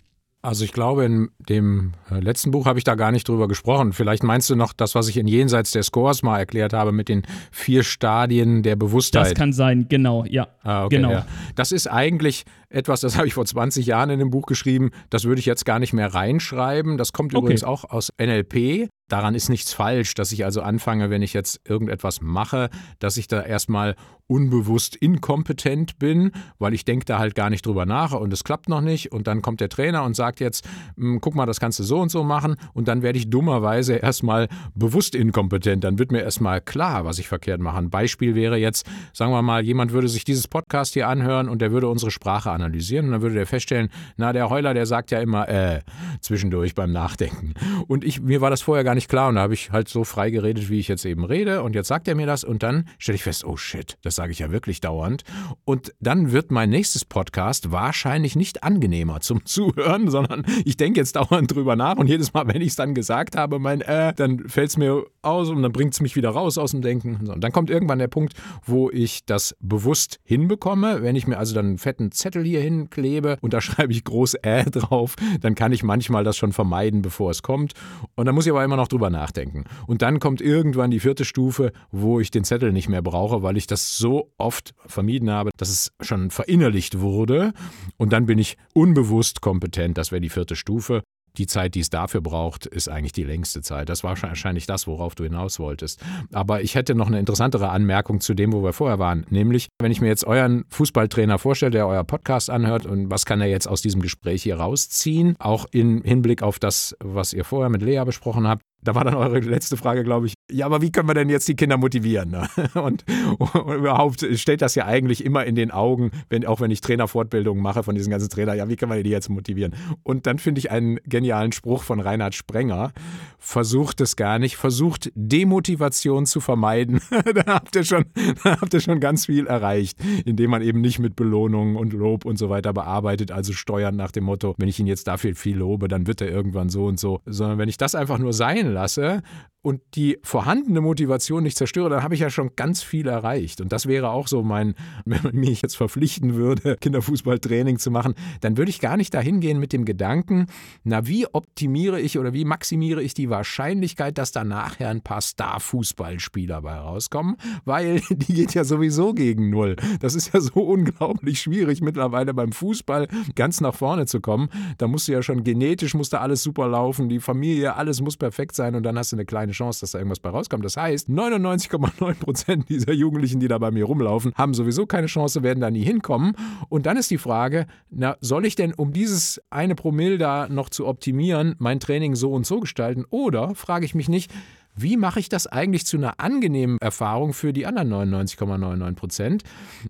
[0.43, 3.91] Also ich glaube, in dem äh, letzten Buch habe ich da gar nicht drüber gesprochen.
[3.91, 7.09] Vielleicht meinst du noch das, was ich in Jenseits der Scores mal erklärt habe mit
[7.09, 9.25] den vier Stadien der Bewusstheit.
[9.25, 10.47] Das kann sein, genau, ja.
[10.61, 11.11] Ah, okay, genau.
[11.11, 11.25] Ja.
[11.55, 14.91] Das ist eigentlich etwas, das habe ich vor 20 Jahren in dem Buch geschrieben.
[15.09, 16.97] Das würde ich jetzt gar nicht mehr reinschreiben.
[16.97, 17.43] Das kommt Okay.
[17.43, 18.87] übrigens auch aus NLP.
[19.09, 23.27] Daran ist nichts falsch, dass ich also anfange, wenn ich jetzt irgendetwas mache, dass ich
[23.29, 23.95] da erstmal
[24.29, 28.67] unbewusst inkompetent bin, weil ich denke da halt gar nicht drüber nach und es klappt
[28.67, 29.13] noch nicht.
[29.13, 31.99] Und dann kommt der Trainer und sagt jetzt, "Hm, guck mal, das kannst du so
[32.01, 32.57] und so machen.
[32.73, 35.85] Und dann werde ich dummerweise erstmal bewusst inkompetent.
[35.85, 37.77] Dann wird mir erstmal klar, was ich verkehrt mache.
[37.77, 41.61] Ein Beispiel wäre jetzt, sagen wir mal, jemand würde sich dieses Podcast hier anhören und
[41.61, 45.11] der würde unsere Sprache analysieren und dann würde der feststellen, na, der Heuler, der sagt
[45.11, 45.81] ja immer, äh,
[46.19, 47.53] zwischendurch beim Nachdenken.
[47.87, 50.03] Und ich, mir war das vorher gar nicht klar und da habe ich halt so
[50.03, 51.63] frei geredet, wie ich jetzt eben rede.
[51.63, 54.31] Und jetzt sagt er mir das und dann stelle ich fest, oh shit, das sage
[54.31, 55.23] ich ja wirklich dauernd.
[55.63, 61.15] Und dann wird mein nächstes Podcast wahrscheinlich nicht angenehmer zum Zuhören, sondern ich denke jetzt
[61.15, 64.47] dauernd drüber nach und jedes Mal, wenn ich es dann gesagt habe, mein äh, dann
[64.49, 67.29] fällt es mir aus und dann bringt es mich wieder raus aus dem Denken.
[67.29, 68.33] Und dann kommt irgendwann der Punkt,
[68.65, 71.01] wo ich das bewusst hinbekomme.
[71.01, 74.35] Wenn ich mir also dann einen fetten Zettel hier hinklebe und da schreibe ich groß
[74.35, 77.73] äh drauf, dann kann ich manchmal das schon vermeiden, bevor es kommt.
[78.15, 79.65] Und dann muss ich aber immer noch drüber nachdenken.
[79.85, 83.57] Und dann kommt irgendwann die vierte Stufe, wo ich den Zettel nicht mehr brauche, weil
[83.57, 87.53] ich das so oft vermieden habe, dass es schon verinnerlicht wurde.
[87.97, 89.97] Und dann bin ich unbewusst kompetent.
[89.97, 91.03] Das wäre die vierte Stufe.
[91.37, 93.89] Die Zeit, die es dafür braucht, ist eigentlich die längste Zeit.
[93.89, 96.01] Das war wahrscheinlich das, worauf du hinaus wolltest.
[96.33, 99.25] Aber ich hätte noch eine interessantere Anmerkung zu dem, wo wir vorher waren.
[99.29, 103.41] Nämlich, wenn ich mir jetzt euren Fußballtrainer vorstelle, der euer Podcast anhört und was kann
[103.41, 107.69] er jetzt aus diesem Gespräch hier rausziehen, auch im Hinblick auf das, was ihr vorher
[107.69, 108.63] mit Lea besprochen habt.
[108.87, 111.45] Da war dann eure letzte Frage, glaube ich, ja, aber wie können wir denn jetzt
[111.49, 112.31] die Kinder motivieren?
[112.31, 112.47] Ne?
[112.73, 113.03] Und,
[113.37, 117.61] und überhaupt steht das ja eigentlich immer in den Augen, wenn, auch wenn ich Trainerfortbildungen
[117.61, 119.75] mache von diesen ganzen Trainern, ja, wie können wir die jetzt motivieren?
[120.03, 122.93] Und dann finde ich einen genialen Spruch von Reinhard Sprenger,
[123.39, 127.01] versucht es gar nicht, versucht Demotivation zu vermeiden.
[127.33, 128.05] da, habt ihr schon,
[128.43, 132.23] da habt ihr schon ganz viel erreicht, indem man eben nicht mit Belohnungen und Lob
[132.23, 135.57] und so weiter bearbeitet, also steuern nach dem Motto, wenn ich ihn jetzt dafür viel
[135.57, 138.76] lobe, dann wird er irgendwann so und so, sondern wenn ich das einfach nur sein
[138.77, 139.21] lasse
[139.67, 143.59] und die vorhandene Motivation nicht zerstöre, dann habe ich ja schon ganz viel erreicht.
[143.59, 148.13] Und das wäre auch so mein, wenn man mich jetzt verpflichten würde, Kinderfußballtraining zu machen,
[148.41, 150.45] dann würde ich gar nicht dahin gehen mit dem Gedanken,
[150.83, 155.21] na, wie optimiere ich oder wie maximiere ich die Wahrscheinlichkeit, dass da nachher ein paar
[155.21, 157.35] Star-Fußballspieler bei rauskommen,
[157.65, 159.75] weil die geht ja sowieso gegen Null.
[159.99, 164.47] Das ist ja so unglaublich schwierig mittlerweile beim Fußball ganz nach vorne zu kommen.
[164.77, 168.15] Da musst du ja schon genetisch, muss da alles super laufen, die Familie, alles muss
[168.15, 170.63] perfekt sein und dann hast du eine kleine Chance, dass da irgendwas bei rauskommt.
[170.65, 175.43] Das heißt, 99,9 Prozent dieser Jugendlichen, die da bei mir rumlaufen, haben sowieso keine Chance,
[175.43, 176.33] werden da nie hinkommen.
[176.69, 180.69] Und dann ist die Frage, na, soll ich denn, um dieses eine Promille da noch
[180.69, 183.05] zu optimieren, mein Training so und so gestalten?
[183.09, 184.31] Oder frage ich mich nicht,
[184.79, 189.43] wie mache ich das eigentlich zu einer angenehmen Erfahrung für die anderen 99,99 Prozent?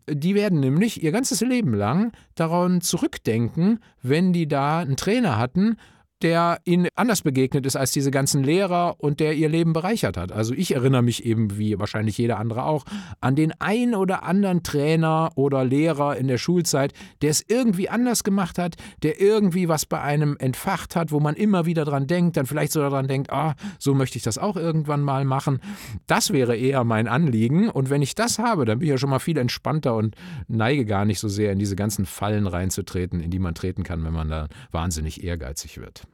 [0.10, 5.76] Die werden nämlich ihr ganzes Leben lang daran zurückdenken, wenn die da einen Trainer hatten,
[6.22, 10.32] der ihnen anders begegnet ist als diese ganzen Lehrer und der ihr Leben bereichert hat.
[10.32, 12.86] Also ich erinnere mich eben, wie wahrscheinlich jeder andere auch,
[13.22, 18.24] an den ein oder anderen Trainer oder Lehrer in der Schulzeit, der es irgendwie anders
[18.24, 22.38] gemacht hat, der irgendwie was bei einem entfacht hat, wo man immer wieder dran denkt,
[22.38, 25.59] dann vielleicht sogar dran denkt, ah, so möchte ich das auch irgendwann mal machen.
[26.07, 27.70] Das wäre eher mein Anliegen.
[27.70, 30.15] Und wenn ich das habe, dann bin ich ja schon mal viel entspannter und
[30.47, 34.03] neige gar nicht so sehr in diese ganzen Fallen reinzutreten, in die man treten kann,
[34.03, 36.07] wenn man da wahnsinnig ehrgeizig wird.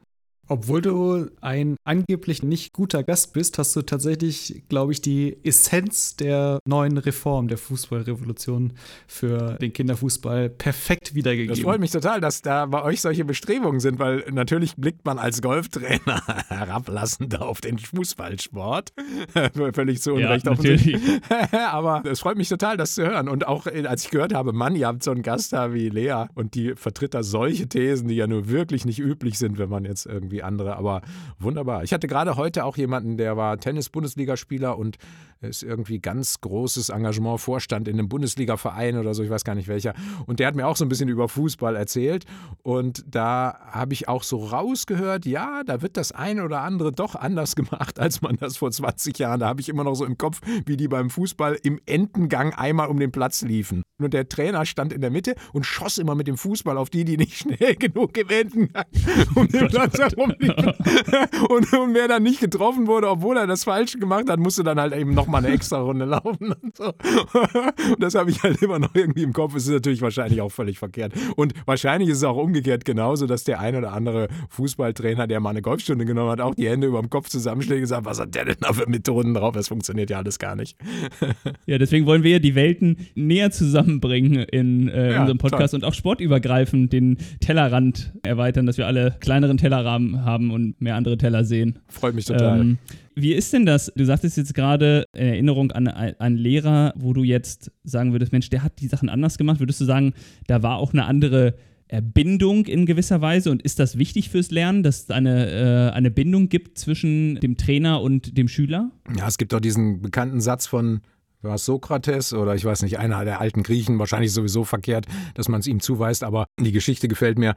[0.46, 6.16] Obwohl du ein angeblich nicht guter Gast bist, hast du tatsächlich, glaube ich, die Essenz
[6.16, 8.74] der neuen Reform der Fußballrevolution
[9.06, 11.54] für den Kinderfußball perfekt wiedergegeben.
[11.54, 15.18] Das freut mich total, dass da bei euch solche Bestrebungen sind, weil natürlich blickt man
[15.18, 18.92] als Golftrainer herablassend auf den Fußballsport.
[19.74, 20.98] Völlig zu Unrecht ja, natürlich.
[21.52, 23.28] Aber es freut mich total, das zu hören.
[23.28, 25.88] Und auch äh, als ich gehört habe, Mann, ihr habt so einen Gast da wie
[25.88, 29.68] Lea und die vertritt da solche Thesen, die ja nur wirklich nicht üblich sind, wenn
[29.68, 30.76] man jetzt irgendwie andere.
[30.76, 31.02] Aber
[31.38, 31.84] wunderbar.
[31.84, 34.98] Ich hatte gerade heute auch jemanden, der war Tennis-Bundesligaspieler und
[35.44, 39.68] ist irgendwie ganz großes Engagement, Vorstand in einem Bundesliga-Verein oder so, ich weiß gar nicht
[39.68, 39.94] welcher.
[40.26, 42.24] Und der hat mir auch so ein bisschen über Fußball erzählt.
[42.62, 47.14] Und da habe ich auch so rausgehört, ja, da wird das eine oder andere doch
[47.14, 49.40] anders gemacht, als man das vor 20 Jahren.
[49.40, 52.88] Da habe ich immer noch so im Kopf, wie die beim Fußball im Endengang einmal
[52.88, 53.82] um den Platz liefen.
[54.02, 57.04] Und der Trainer stand in der Mitte und schoss immer mit dem Fußball auf die,
[57.04, 58.86] die nicht schnell genug im Endengang
[59.34, 60.23] um den Platz herum.
[61.48, 64.80] Und, und wer dann nicht getroffen wurde, obwohl er das Falsche gemacht hat, musste dann
[64.80, 66.86] halt eben nochmal eine extra Runde laufen und so.
[66.86, 69.54] Und das habe ich halt immer noch irgendwie im Kopf.
[69.54, 71.12] Es ist natürlich wahrscheinlich auch völlig verkehrt.
[71.36, 75.50] Und wahrscheinlich ist es auch umgekehrt genauso, dass der ein oder andere Fußballtrainer, der mal
[75.50, 78.34] eine Golfstunde genommen hat, auch die Hände über dem Kopf zusammenschlägt und gesagt, was hat
[78.34, 79.54] der denn da für Methoden drauf?
[79.54, 80.76] Das funktioniert ja alles gar nicht.
[81.66, 85.80] Ja, deswegen wollen wir ja die Welten näher zusammenbringen in äh, ja, unserem Podcast toll.
[85.80, 91.16] und auch sportübergreifend den Tellerrand erweitern, dass wir alle kleineren Tellerrahmen haben und mehr andere
[91.18, 91.78] Teller sehen.
[91.88, 92.60] Freut mich total.
[92.60, 92.78] Ähm,
[93.14, 93.92] wie ist denn das?
[93.96, 98.50] Du sagtest jetzt gerade in Erinnerung an einen Lehrer, wo du jetzt sagen würdest, Mensch,
[98.50, 99.60] der hat die Sachen anders gemacht.
[99.60, 100.14] Würdest du sagen,
[100.46, 101.54] da war auch eine andere
[102.00, 106.10] Bindung in gewisser Weise und ist das wichtig fürs Lernen, dass es eine, äh, eine
[106.10, 108.90] Bindung gibt zwischen dem Trainer und dem Schüler?
[109.16, 111.00] Ja, es gibt doch diesen bekannten Satz von
[111.44, 115.48] war es Sokrates oder ich weiß nicht, einer der alten Griechen, wahrscheinlich sowieso verkehrt, dass
[115.48, 117.54] man es ihm zuweist, aber die Geschichte gefällt mir.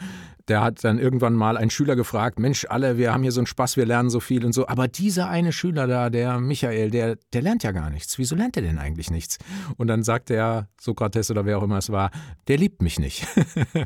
[0.48, 3.48] Der hat dann irgendwann mal einen Schüler gefragt, Mensch, alle, wir haben hier so einen
[3.48, 7.18] Spaß, wir lernen so viel und so, aber dieser eine Schüler da, der Michael, der,
[7.34, 8.18] der lernt ja gar nichts.
[8.18, 9.38] Wieso lernt er denn eigentlich nichts?
[9.78, 12.12] Und dann sagt der Sokrates oder wer auch immer es war,
[12.48, 13.28] der liebt mich nicht.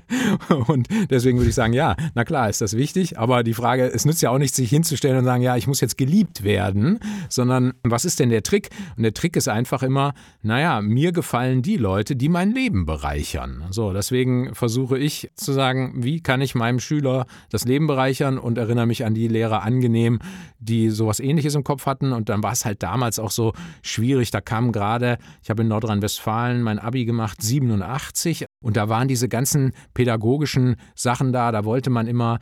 [0.68, 4.06] und deswegen würde ich sagen, ja, na klar, ist das wichtig, aber die Frage, es
[4.06, 7.00] nützt ja auch nichts, sich hinzustellen und sagen, ja, ich muss jetzt geliebt werden,
[7.30, 8.70] sondern was ist denn der Trick?
[8.98, 13.66] Und der Trick ist einfach immer, naja, mir gefallen die Leute, die mein Leben bereichern.
[13.72, 18.58] So, deswegen versuche ich zu sagen, wie kann ich meinem Schüler das Leben bereichern und
[18.58, 20.20] erinnere mich an die Lehrer angenehm,
[20.60, 22.12] die sowas ähnliches im Kopf hatten.
[22.14, 24.32] Und dann war es halt damals auch so schwierig.
[24.32, 28.46] Da kam gerade, ich habe in Nordrhein-Westfalen mein Abi gemacht, 87.
[28.64, 31.52] Und da waren diese ganzen pädagogischen Sachen da.
[31.52, 32.40] Da wollte man immer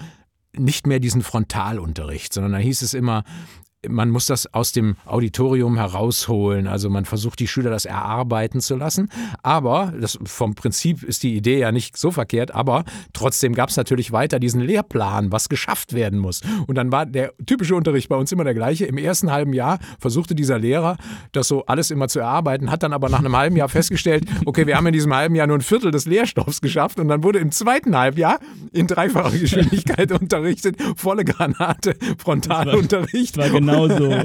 [0.57, 3.23] nicht mehr diesen Frontalunterricht, sondern da hieß es immer,
[3.87, 6.67] man muss das aus dem Auditorium herausholen.
[6.67, 9.09] Also man versucht die Schüler das erarbeiten zu lassen.
[9.41, 12.51] Aber das, vom Prinzip ist die Idee ja nicht so verkehrt.
[12.53, 16.41] Aber trotzdem gab es natürlich weiter diesen Lehrplan, was geschafft werden muss.
[16.67, 18.85] Und dann war der typische Unterricht bei uns immer der gleiche.
[18.85, 20.97] Im ersten halben Jahr versuchte dieser Lehrer
[21.31, 24.67] das so alles immer zu erarbeiten, hat dann aber nach einem halben Jahr festgestellt, okay,
[24.67, 26.99] wir haben in diesem halben Jahr nur ein Viertel des Lehrstoffs geschafft.
[26.99, 28.39] Und dann wurde im zweiten Halbjahr
[28.73, 33.37] in dreifacher Geschwindigkeit unterrichtet, volle Granate, Frontalunterricht.
[33.37, 34.23] Das war, das war genau genau so.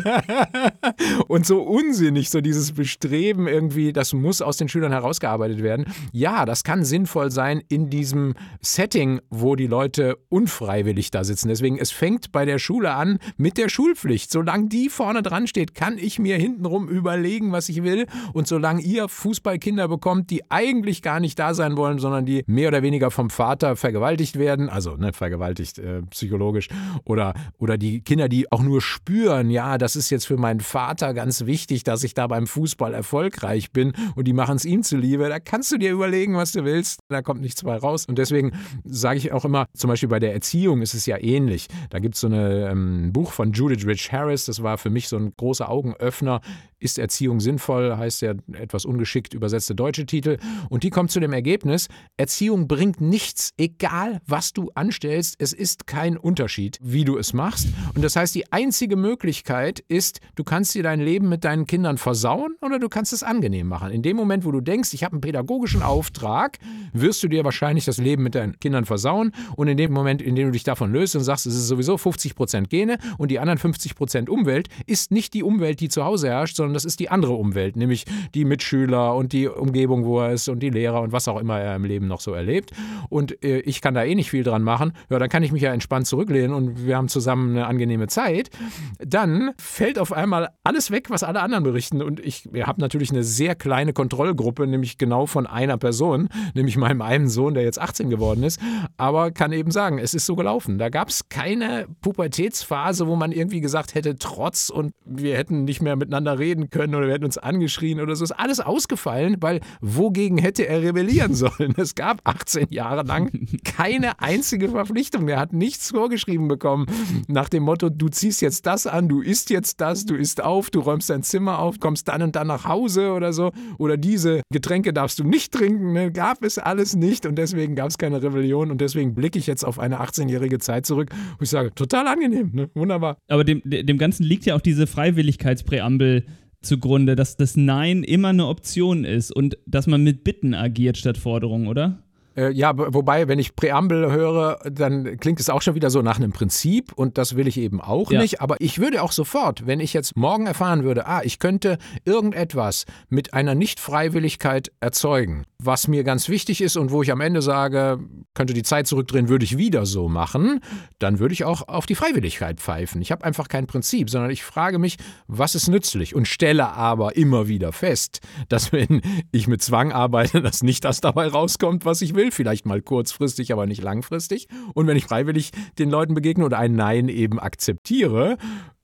[1.28, 5.86] und so unsinnig, so dieses Bestreben irgendwie, das muss aus den Schülern herausgearbeitet werden.
[6.12, 11.48] Ja, das kann sinnvoll sein in diesem Setting, wo die Leute unfreiwillig da sitzen.
[11.48, 14.30] Deswegen, es fängt bei der Schule an mit der Schulpflicht.
[14.30, 18.06] Solange die vorne dran steht, kann ich mir hintenrum überlegen, was ich will.
[18.32, 22.68] Und solange ihr Fußballkinder bekommt, die eigentlich gar nicht da sein wollen, sondern die mehr
[22.68, 26.68] oder weniger vom Vater vergewaltigt werden, also ne, vergewaltigt äh, psychologisch,
[27.04, 30.60] oder, oder die Kinder, die auch nur spüren, hören, ja, das ist jetzt für meinen
[30.60, 34.82] Vater ganz wichtig, dass ich da beim Fußball erfolgreich bin und die machen es ihm
[34.82, 38.06] zuliebe, da kannst du dir überlegen, was du willst, da kommt nichts bei raus.
[38.06, 38.52] Und deswegen
[38.84, 41.68] sage ich auch immer, zum Beispiel bei der Erziehung ist es ja ähnlich.
[41.90, 45.08] Da gibt es so ein ähm, Buch von Judith Rich Harris, das war für mich
[45.08, 46.40] so ein großer Augenöffner.
[46.84, 50.36] Ist Erziehung sinnvoll, heißt der etwas ungeschickt übersetzte deutsche Titel.
[50.68, 55.86] Und die kommt zu dem Ergebnis, Erziehung bringt nichts, egal was du anstellst, es ist
[55.86, 57.68] kein Unterschied, wie du es machst.
[57.94, 61.96] Und das heißt, die einzige Möglichkeit, ist, du kannst dir dein Leben mit deinen Kindern
[61.96, 63.90] versauen oder du kannst es angenehm machen.
[63.90, 66.58] In dem Moment, wo du denkst, ich habe einen pädagogischen Auftrag,
[66.92, 69.32] wirst du dir wahrscheinlich das Leben mit deinen Kindern versauen.
[69.56, 71.96] Und in dem Moment, in dem du dich davon löst und sagst, es ist sowieso
[71.96, 76.04] 50 Prozent Gene und die anderen 50 Prozent Umwelt, ist nicht die Umwelt, die zu
[76.04, 78.04] Hause herrscht, sondern sondern das ist die andere Umwelt, nämlich
[78.34, 81.58] die Mitschüler und die Umgebung, wo er ist und die Lehrer und was auch immer
[81.60, 82.72] er im Leben noch so erlebt.
[83.08, 84.92] Und äh, ich kann da eh nicht viel dran machen.
[85.08, 88.50] Ja, dann kann ich mich ja entspannt zurücklehnen und wir haben zusammen eine angenehme Zeit.
[88.98, 92.02] Dann fällt auf einmal alles weg, was alle anderen berichten.
[92.02, 97.02] Und ich habe natürlich eine sehr kleine Kontrollgruppe, nämlich genau von einer Person, nämlich meinem
[97.02, 98.60] einen Sohn, der jetzt 18 geworden ist.
[98.96, 100.78] Aber kann eben sagen, es ist so gelaufen.
[100.78, 105.82] Da gab es keine Pubertätsphase, wo man irgendwie gesagt hätte, trotz und wir hätten nicht
[105.82, 108.24] mehr miteinander reden können oder wir hätten uns angeschrien oder so.
[108.24, 111.74] Ist alles ausgefallen, weil wogegen hätte er rebellieren sollen?
[111.76, 113.30] Es gab 18 Jahre lang
[113.64, 115.28] keine einzige Verpflichtung.
[115.28, 116.86] Er hat nichts vorgeschrieben bekommen
[117.28, 120.70] nach dem Motto, du ziehst jetzt das an, du isst jetzt das, du isst auf,
[120.70, 123.52] du räumst dein Zimmer auf, kommst dann und dann nach Hause oder so.
[123.78, 125.92] Oder diese Getränke darfst du nicht trinken.
[125.92, 126.12] Ne?
[126.12, 129.64] Gab es alles nicht und deswegen gab es keine Rebellion und deswegen blicke ich jetzt
[129.64, 132.70] auf eine 18-jährige Zeit zurück, wo ich sage, total angenehm, ne?
[132.74, 133.18] wunderbar.
[133.28, 136.26] Aber dem, dem Ganzen liegt ja auch diese Freiwilligkeitspräambel
[136.64, 141.18] zugrunde, dass das Nein immer eine Option ist und dass man mit Bitten agiert statt
[141.18, 141.98] Forderungen, oder?
[142.36, 146.16] Äh, ja, wobei, wenn ich Präambel höre, dann klingt es auch schon wieder so nach
[146.16, 148.20] einem Prinzip und das will ich eben auch ja.
[148.20, 148.40] nicht.
[148.40, 152.86] Aber ich würde auch sofort, wenn ich jetzt morgen erfahren würde, ah, ich könnte irgendetwas
[153.08, 157.98] mit einer Nichtfreiwilligkeit erzeugen, was mir ganz wichtig ist und wo ich am Ende sage,
[158.34, 160.60] könnte die Zeit zurückdrehen, würde ich wieder so machen,
[160.98, 163.00] dann würde ich auch auf die Freiwilligkeit pfeifen.
[163.00, 164.96] Ich habe einfach kein Prinzip, sondern ich frage mich,
[165.26, 169.02] was ist nützlich und stelle aber immer wieder fest, dass wenn
[169.32, 173.52] ich mit Zwang arbeite, dass nicht das dabei rauskommt, was ich will, vielleicht mal kurzfristig,
[173.52, 174.48] aber nicht langfristig.
[174.74, 178.36] Und wenn ich freiwillig den Leuten begegne oder ein Nein eben akzeptiere,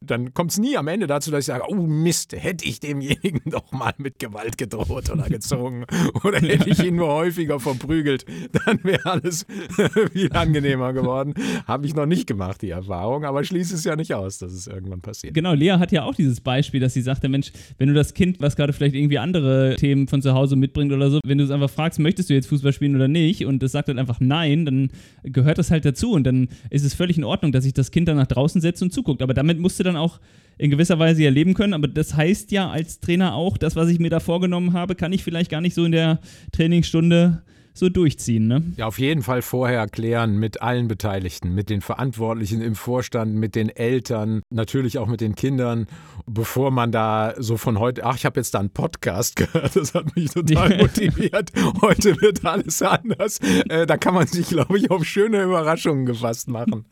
[0.03, 3.43] dann kommt es nie am Ende dazu, dass ich sage, oh Mist, hätte ich demjenigen
[3.51, 5.85] doch mal mit Gewalt gedroht oder gezogen
[6.25, 8.25] oder hätte ich ihn nur häufiger verprügelt,
[8.65, 9.45] dann wäre alles
[10.13, 11.35] viel angenehmer geworden.
[11.67, 14.67] Habe ich noch nicht gemacht, die Erfahrung, aber schließe es ja nicht aus, dass es
[14.67, 15.35] irgendwann passiert.
[15.35, 18.41] Genau, Lea hat ja auch dieses Beispiel, dass sie sagte, Mensch, wenn du das Kind,
[18.41, 21.51] was gerade vielleicht irgendwie andere Themen von zu Hause mitbringt oder so, wenn du es
[21.51, 24.65] einfach fragst, möchtest du jetzt Fußball spielen oder nicht und es sagt dann einfach nein,
[24.65, 24.91] dann
[25.25, 28.09] gehört das halt dazu und dann ist es völlig in Ordnung, dass sich das Kind
[28.09, 29.21] dann nach draußen setzt und zuguckt.
[29.21, 30.21] Aber damit musst du dann auch
[30.59, 31.75] in gewisser Weise erleben können.
[31.75, 35.13] Aber das heißt ja als Trainer auch, das, was ich mir da vorgenommen habe, kann
[35.13, 36.21] ich vielleicht gar nicht so in der
[36.53, 37.43] Trainingsstunde
[37.73, 38.47] so durchziehen.
[38.47, 38.63] Ne?
[38.77, 43.55] Ja, auf jeden Fall vorher klären mit allen Beteiligten, mit den Verantwortlichen im Vorstand, mit
[43.55, 45.87] den Eltern, natürlich auch mit den Kindern,
[46.27, 49.95] bevor man da so von heute, ach, ich habe jetzt da einen Podcast gehört, das
[49.95, 51.53] hat mich total motiviert.
[51.81, 53.39] heute wird alles anders.
[53.69, 56.85] Äh, da kann man sich, glaube ich, auf schöne Überraschungen gefasst machen.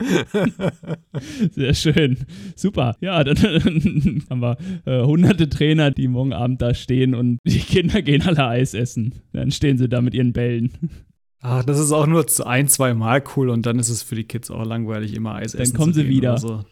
[1.51, 2.19] Sehr schön.
[2.57, 2.97] Super.
[3.01, 3.37] Ja, dann,
[4.31, 8.47] haben wir äh, hunderte Trainer, die morgen Abend da stehen und die Kinder gehen alle
[8.47, 9.15] Eis essen.
[9.33, 10.68] Dann stehen sie da mit ihren Bällen.
[11.41, 14.25] Ach, das ist auch nur ein, zwei Mal cool und dann ist es für die
[14.25, 15.73] Kids auch langweilig, immer Eis dann essen.
[15.75, 16.39] Dann kommen sie wieder.
[16.39, 16.65] So.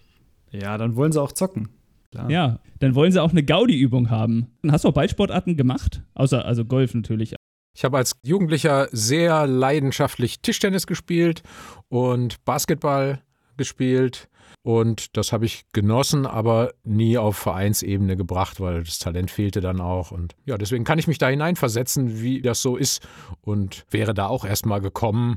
[0.50, 1.68] Ja, dann wollen sie auch zocken.
[2.10, 2.30] Klar.
[2.30, 4.48] Ja, dann wollen sie auch eine Gaudi-Übung haben.
[4.68, 6.02] Hast du auch Ballsportarten gemacht?
[6.14, 7.34] Außer, also Golf natürlich.
[7.76, 11.42] Ich habe als Jugendlicher sehr leidenschaftlich Tischtennis gespielt
[11.88, 13.20] und Basketball
[13.56, 14.28] gespielt.
[14.66, 19.80] Und das habe ich genossen, aber nie auf Vereinsebene gebracht, weil das Talent fehlte dann
[19.80, 20.10] auch.
[20.10, 23.06] Und ja, deswegen kann ich mich da hineinversetzen, wie das so ist.
[23.42, 25.36] Und wäre da auch erstmal gekommen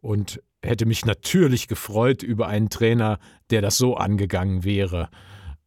[0.00, 3.18] und hätte mich natürlich gefreut über einen Trainer,
[3.50, 5.10] der das so angegangen wäre.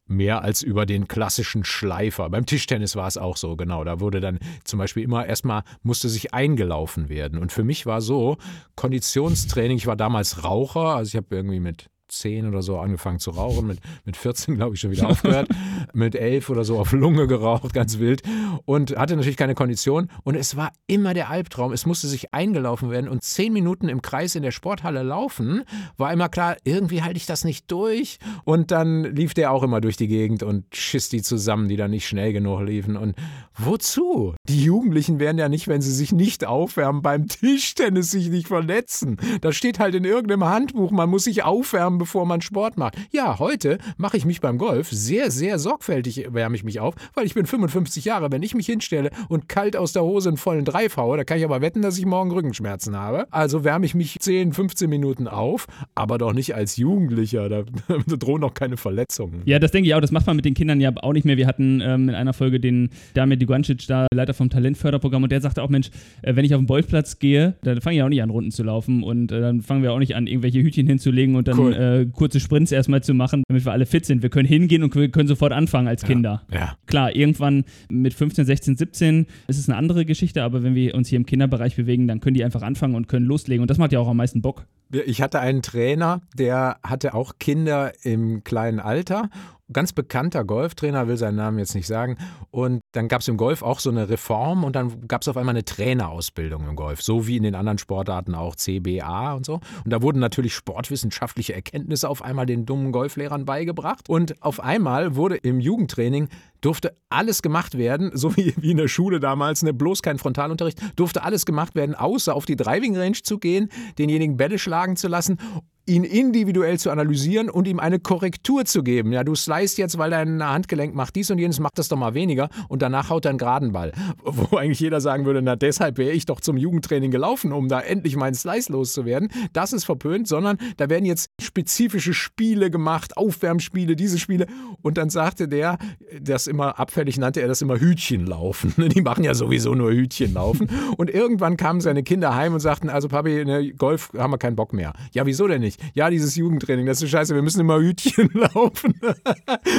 [0.06, 2.28] Mehr als über den klassischen Schleifer.
[2.30, 3.84] Beim Tischtennis war es auch so, genau.
[3.84, 7.38] Da wurde dann zum Beispiel immer erstmal musste sich eingelaufen werden.
[7.38, 8.38] Und für mich war so,
[8.74, 13.30] Konditionstraining, ich war damals Raucher, also ich habe irgendwie mit 10 oder so angefangen zu
[13.30, 15.48] rauchen, mit, mit 14 glaube ich schon wieder aufgehört,
[15.92, 18.22] mit 11 oder so auf Lunge geraucht, ganz wild
[18.64, 22.90] und hatte natürlich keine Kondition und es war immer der Albtraum, es musste sich eingelaufen
[22.90, 25.62] werden und 10 Minuten im Kreis in der Sporthalle laufen,
[25.96, 29.80] war immer klar, irgendwie halte ich das nicht durch und dann lief der auch immer
[29.80, 33.14] durch die Gegend und schiss die zusammen, die dann nicht schnell genug liefen und
[33.56, 34.34] wozu?
[34.48, 39.16] Die Jugendlichen werden ja nicht, wenn sie sich nicht aufwärmen, beim Tischtennis sich nicht verletzen.
[39.40, 42.96] Das steht halt in irgendeinem Handbuch, man muss sich aufwärmen, bevor man Sport macht.
[43.12, 47.24] Ja, heute mache ich mich beim Golf sehr, sehr sorgfältig, wärme ich mich auf, weil
[47.24, 48.30] ich bin 55 Jahre.
[48.30, 51.38] Wenn ich mich hinstelle und kalt aus der Hose einen vollen Dreif haue, da kann
[51.38, 53.26] ich aber wetten, dass ich morgen Rückenschmerzen habe.
[53.30, 57.48] Also wärme ich mich 10, 15 Minuten auf, aber doch nicht als Jugendlicher.
[57.48, 59.40] Da, da drohen noch keine Verletzungen.
[59.46, 60.02] Ja, das denke ich auch.
[60.02, 61.38] Das macht man mit den Kindern ja auch nicht mehr.
[61.38, 65.40] Wir hatten ähm, in einer Folge den Damir Dugancic, da Leiter vom Talentförderprogramm, und der
[65.40, 65.88] sagte auch, Mensch,
[66.20, 68.62] äh, wenn ich auf den Golfplatz gehe, dann fange ich auch nicht an, Runden zu
[68.62, 71.72] laufen und äh, dann fangen wir auch nicht an, irgendwelche Hütchen hinzulegen und dann cool.
[71.72, 74.22] äh, äh, kurze Sprints erstmal zu machen, damit wir alle fit sind.
[74.22, 76.42] Wir können hingehen und wir können sofort anfangen als Kinder.
[76.50, 76.76] Ja, ja.
[76.86, 81.08] Klar, irgendwann mit 15, 16, 17 ist es eine andere Geschichte, aber wenn wir uns
[81.08, 83.62] hier im Kinderbereich bewegen, dann können die einfach anfangen und können loslegen.
[83.62, 84.66] Und das macht ja auch am meisten Bock.
[84.92, 89.30] Ich hatte einen Trainer, der hatte auch Kinder im kleinen Alter
[89.72, 92.16] ganz bekannter Golftrainer, will seinen Namen jetzt nicht sagen.
[92.50, 95.36] Und dann gab es im Golf auch so eine Reform und dann gab es auf
[95.36, 99.54] einmal eine Trainerausbildung im Golf, so wie in den anderen Sportarten auch CBA und so.
[99.84, 104.08] Und da wurden natürlich sportwissenschaftliche Erkenntnisse auf einmal den dummen Golflehrern beigebracht.
[104.08, 106.28] Und auf einmal wurde im Jugendtraining
[106.60, 110.80] durfte alles gemacht werden, so wie, wie in der Schule damals, ne, bloß kein Frontalunterricht,
[110.96, 115.08] durfte alles gemacht werden, außer auf die Driving Range zu gehen, denjenigen Bälle schlagen zu
[115.08, 115.38] lassen
[115.86, 119.12] ihn individuell zu analysieren und ihm eine Korrektur zu geben.
[119.12, 122.14] Ja, du slice jetzt, weil dein Handgelenk macht dies und jenes, macht das doch mal
[122.14, 123.92] weniger und danach haut er einen geraden Ball.
[124.24, 127.80] Wo eigentlich jeder sagen würde, na deshalb wäre ich doch zum Jugendtraining gelaufen, um da
[127.80, 129.28] endlich meinen Slice loszuwerden.
[129.52, 134.46] Das ist verpönt, sondern da werden jetzt spezifische Spiele gemacht, Aufwärmspiele, diese Spiele.
[134.82, 135.78] Und dann sagte der,
[136.20, 138.74] das immer abfällig nannte er das immer Hütchenlaufen.
[138.94, 140.68] Die machen ja sowieso nur Hütchenlaufen.
[140.96, 144.56] Und irgendwann kamen seine Kinder heim und sagten, also Papi, ne, Golf haben wir keinen
[144.56, 144.92] Bock mehr.
[145.12, 145.73] Ja, wieso denn nicht?
[145.78, 145.96] Nicht.
[145.96, 148.94] Ja, dieses Jugendtraining, das ist scheiße, wir müssen immer Hütchen laufen.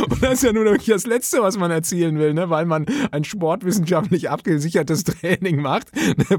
[0.10, 2.50] Und das ist ja nur wirklich das Letzte, was man erzielen will, ne?
[2.50, 5.92] weil man ein sportwissenschaftlich abgesichertes Training macht.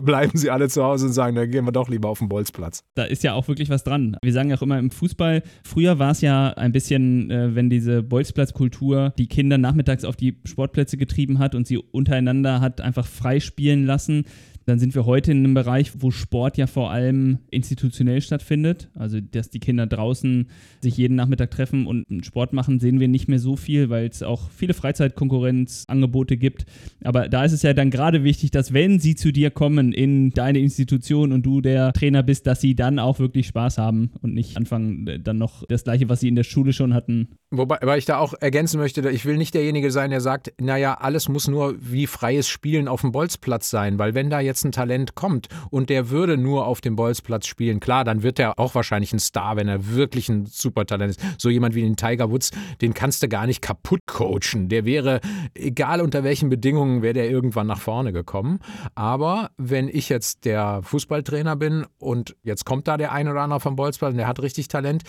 [0.05, 2.85] Bleiben sie alle zu Hause und sagen, dann gehen wir doch lieber auf den Bolzplatz.
[2.95, 4.17] Da ist ja auch wirklich was dran.
[4.23, 7.71] Wir sagen ja auch immer im Fußball, früher war es ja ein bisschen, äh, wenn
[7.71, 13.07] diese Bolzplatzkultur die Kinder nachmittags auf die Sportplätze getrieben hat und sie untereinander hat einfach
[13.07, 14.25] frei spielen lassen
[14.67, 18.91] dann sind wir heute in einem Bereich, wo Sport ja vor allem institutionell stattfindet.
[18.95, 20.49] Also, dass die Kinder draußen
[20.81, 24.25] sich jeden Nachmittag treffen und Sport machen, sehen wir nicht mehr so viel, weil es
[24.25, 26.67] auch viele Freizeitkonkurrenzangebote gibt.
[27.05, 30.31] Aber da ist es ja dann gerade wichtig, dass wenn sie zu dir kommen in
[30.31, 34.35] deine Institution und du der Trainer bist, dass sie dann auch wirklich Spaß haben und
[34.35, 37.29] nicht anfangen, äh, dann noch das Gleiche, was sie in der Schule schon hatten.
[37.51, 40.95] Wobei weil ich da auch ergänzen möchte, ich will nicht derjenige sein, der sagt, naja,
[40.95, 44.65] alles muss nur wie freies Spielen auf dem Bolzplatz sein, weil wenn da jetzt jetzt
[44.65, 48.59] ein Talent kommt und der würde nur auf dem Bolzplatz spielen, klar, dann wird er
[48.59, 51.21] auch wahrscheinlich ein Star, wenn er wirklich ein Supertalent ist.
[51.39, 54.69] So jemand wie den Tiger Woods, den kannst du gar nicht kaputt coachen.
[54.71, 55.21] Der wäre,
[55.55, 58.61] egal unter welchen Bedingungen, wäre der irgendwann nach vorne gekommen.
[58.95, 63.61] Aber wenn ich jetzt der Fußballtrainer bin und jetzt kommt da der ein oder andere
[63.61, 65.03] vom Bolzplatz und der hat richtig Talent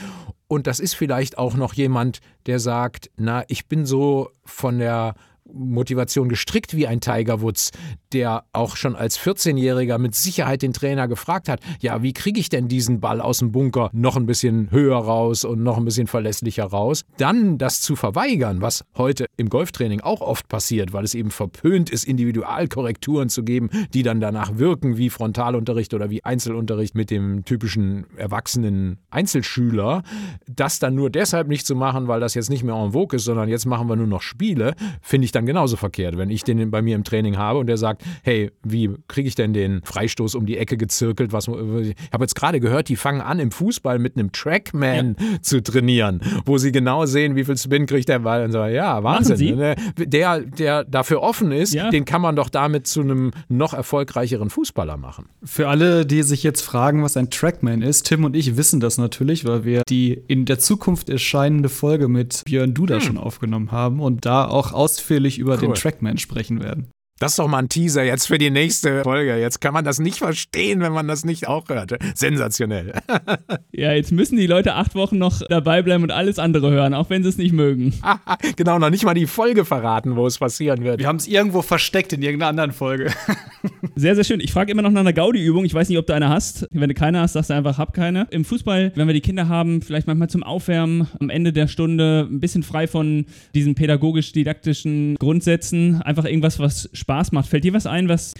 [0.47, 5.15] und das ist vielleicht auch noch jemand, der sagt, na, ich bin so von der
[5.53, 7.71] Motivation gestrickt wie ein Tiger Woods,
[8.13, 12.49] der auch schon als 14-Jähriger mit Sicherheit den Trainer gefragt hat, ja, wie kriege ich
[12.49, 16.07] denn diesen Ball aus dem Bunker noch ein bisschen höher raus und noch ein bisschen
[16.07, 21.15] verlässlicher raus, dann das zu verweigern, was heute im Golftraining auch oft passiert, weil es
[21.15, 26.95] eben verpönt ist, Individualkorrekturen zu geben, die dann danach wirken wie Frontalunterricht oder wie Einzelunterricht
[26.95, 30.03] mit dem typischen erwachsenen Einzelschüler,
[30.47, 33.25] das dann nur deshalb nicht zu machen, weil das jetzt nicht mehr en vogue ist,
[33.25, 36.17] sondern jetzt machen wir nur noch Spiele, finde ich dann genauso verkehrt.
[36.17, 39.35] Wenn ich den bei mir im Training habe und der sagt, hey, wie kriege ich
[39.35, 41.31] denn den Freistoß um die Ecke gezirkelt?
[41.31, 45.41] Was, ich habe jetzt gerade gehört, die fangen an im Fußball mit einem Trackman ja.
[45.41, 48.65] zu trainieren, wo sie genau sehen, wie viel Spin kriegt der Ball und so.
[48.65, 49.57] Ja, Wahnsinn.
[49.57, 49.75] Ne?
[49.97, 51.89] Der, der dafür offen ist, ja.
[51.89, 55.29] den kann man doch damit zu einem noch erfolgreicheren Fußballer machen.
[55.43, 58.97] Für alle, die sich jetzt fragen, was ein Trackman ist, Tim und ich wissen das
[58.97, 63.01] natürlich, weil wir die in der Zukunft erscheinende Folge mit Björn Duda hm.
[63.01, 65.59] schon aufgenommen haben und da auch ausführlich ausführlich über cool.
[65.59, 66.91] den Trackman sprechen werden.
[67.19, 69.37] Das ist doch mal ein Teaser jetzt für die nächste Folge.
[69.37, 71.97] Jetzt kann man das nicht verstehen, wenn man das nicht auch hört.
[72.13, 72.93] Sensationell.
[73.71, 77.09] ja, jetzt müssen die Leute acht Wochen noch dabei bleiben und alles andere hören, auch
[77.09, 77.93] wenn sie es nicht mögen.
[78.55, 80.99] genau, noch nicht mal die Folge verraten, wo es passieren wird.
[80.99, 83.11] Wir haben es irgendwo versteckt in irgendeiner anderen Folge.
[83.95, 84.39] sehr, sehr schön.
[84.39, 85.65] Ich frage immer noch nach einer Gaudi-Übung.
[85.65, 86.67] Ich weiß nicht, ob du eine hast.
[86.71, 88.27] Wenn du keine hast, sagst du einfach, hab keine.
[88.29, 92.27] Im Fußball, wenn wir die Kinder haben, vielleicht manchmal zum Aufwärmen am Ende der Stunde
[92.29, 95.99] ein bisschen frei von diesen pädagogisch-didaktischen Grundsätzen.
[96.03, 97.47] Einfach irgendwas, was Spaß macht.
[97.47, 98.33] Fällt dir was ein, was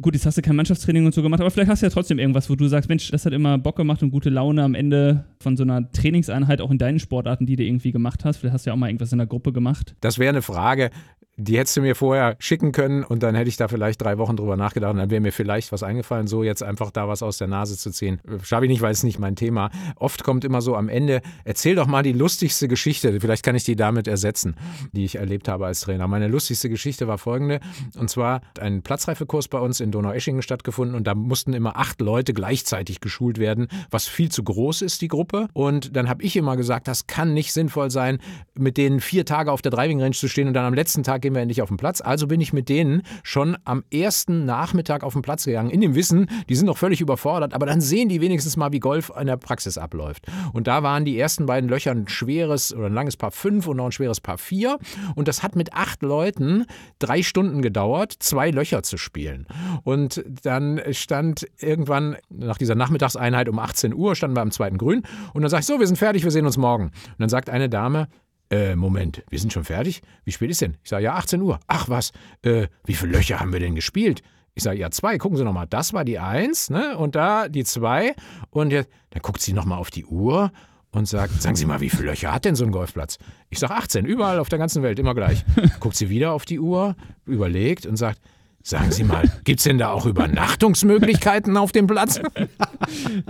[0.00, 2.18] gut, jetzt hast du kein Mannschaftstraining und so gemacht, aber vielleicht hast du ja trotzdem
[2.18, 5.24] irgendwas, wo du sagst, Mensch, das hat immer Bock gemacht und gute Laune am Ende
[5.40, 8.38] von so einer Trainingseinheit, auch in deinen Sportarten, die du irgendwie gemacht hast.
[8.38, 9.94] Vielleicht hast du ja auch mal irgendwas in der Gruppe gemacht.
[10.00, 10.90] Das wäre eine Frage,
[11.38, 14.36] die hättest du mir vorher schicken können und dann hätte ich da vielleicht drei Wochen
[14.36, 17.36] drüber nachgedacht und dann wäre mir vielleicht was eingefallen, so jetzt einfach da was aus
[17.36, 18.20] der Nase zu ziehen.
[18.42, 19.70] Schaffe ich nicht, weil es nicht mein Thema.
[19.96, 23.20] Oft kommt immer so am Ende, erzähl doch mal die lustigste Geschichte.
[23.20, 24.56] Vielleicht kann ich die damit ersetzen,
[24.92, 26.08] die ich erlebt habe als Trainer.
[26.08, 27.60] Meine lustigste Geschichte war folgende
[27.98, 32.32] und zwar ein Platzreifekurs bei uns in Donaueschingen stattgefunden und da mussten immer acht Leute
[32.32, 35.48] gleichzeitig geschult werden, was viel zu groß ist, die Gruppe.
[35.52, 38.20] Und dann habe ich immer gesagt, das kann nicht sinnvoll sein,
[38.54, 41.25] mit denen vier Tage auf der Driving Range zu stehen und dann am letzten Tag
[41.26, 42.00] gehen wir endlich auf den Platz.
[42.00, 45.96] Also bin ich mit denen schon am ersten Nachmittag auf den Platz gegangen, in dem
[45.96, 49.26] Wissen, die sind noch völlig überfordert, aber dann sehen die wenigstens mal, wie Golf in
[49.26, 50.26] der Praxis abläuft.
[50.52, 53.78] Und da waren die ersten beiden Löcher ein schweres oder ein langes Paar 5 und
[53.78, 54.78] noch ein schweres Paar 4.
[55.16, 56.64] Und das hat mit acht Leuten
[57.00, 59.48] drei Stunden gedauert, zwei Löcher zu spielen.
[59.82, 65.02] Und dann stand irgendwann nach dieser Nachmittagseinheit um 18 Uhr, standen wir am zweiten Grün.
[65.34, 66.84] Und dann sage ich, so, wir sind fertig, wir sehen uns morgen.
[66.84, 68.06] Und dann sagt eine Dame,
[68.50, 70.02] äh, Moment, wir sind schon fertig?
[70.24, 70.76] Wie spät ist denn?
[70.82, 71.60] Ich sage, ja, 18 Uhr.
[71.66, 74.22] Ach was, äh, wie viele Löcher haben wir denn gespielt?
[74.54, 75.18] Ich sage, ja, zwei.
[75.18, 76.96] Gucken Sie nochmal, das war die Eins, ne?
[76.96, 78.14] Und da die zwei.
[78.50, 80.50] Und jetzt, dann guckt sie nochmal auf die Uhr
[80.92, 83.18] und sagt, sagen Sie mal, wie viele Löcher hat denn so ein Golfplatz?
[83.50, 85.44] Ich sage 18, überall auf der ganzen Welt, immer gleich.
[85.80, 88.20] Guckt sie wieder auf die Uhr, überlegt und sagt,
[88.66, 92.20] Sagen Sie mal, gibt es denn da auch Übernachtungsmöglichkeiten auf dem Platz?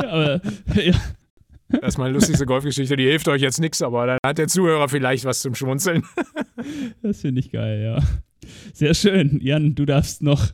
[0.02, 0.40] Ja, aber,
[0.74, 0.94] ja.
[1.68, 4.88] Das ist meine lustigste Golfgeschichte, die hilft euch jetzt nichts, aber dann hat der Zuhörer
[4.88, 6.04] vielleicht was zum Schmunzeln.
[7.02, 8.48] Das finde ich geil, ja.
[8.72, 9.38] Sehr schön.
[9.40, 10.50] Jan, du darfst noch.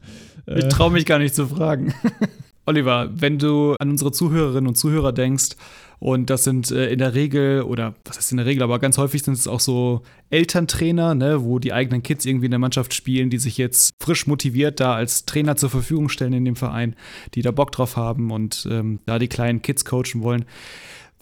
[0.46, 1.94] Ich Äh, traue mich gar nicht zu fragen.
[2.66, 5.56] Oliver, wenn du an unsere Zuhörerinnen und Zuhörer denkst,
[5.98, 8.98] und das sind äh, in der Regel, oder was heißt in der Regel, aber ganz
[8.98, 12.92] häufig sind es auch so Elterntrainer, ne, wo die eigenen Kids irgendwie in der Mannschaft
[12.92, 16.96] spielen, die sich jetzt frisch motiviert da als Trainer zur Verfügung stellen in dem Verein,
[17.34, 20.44] die da Bock drauf haben und ähm, da die kleinen Kids coachen wollen.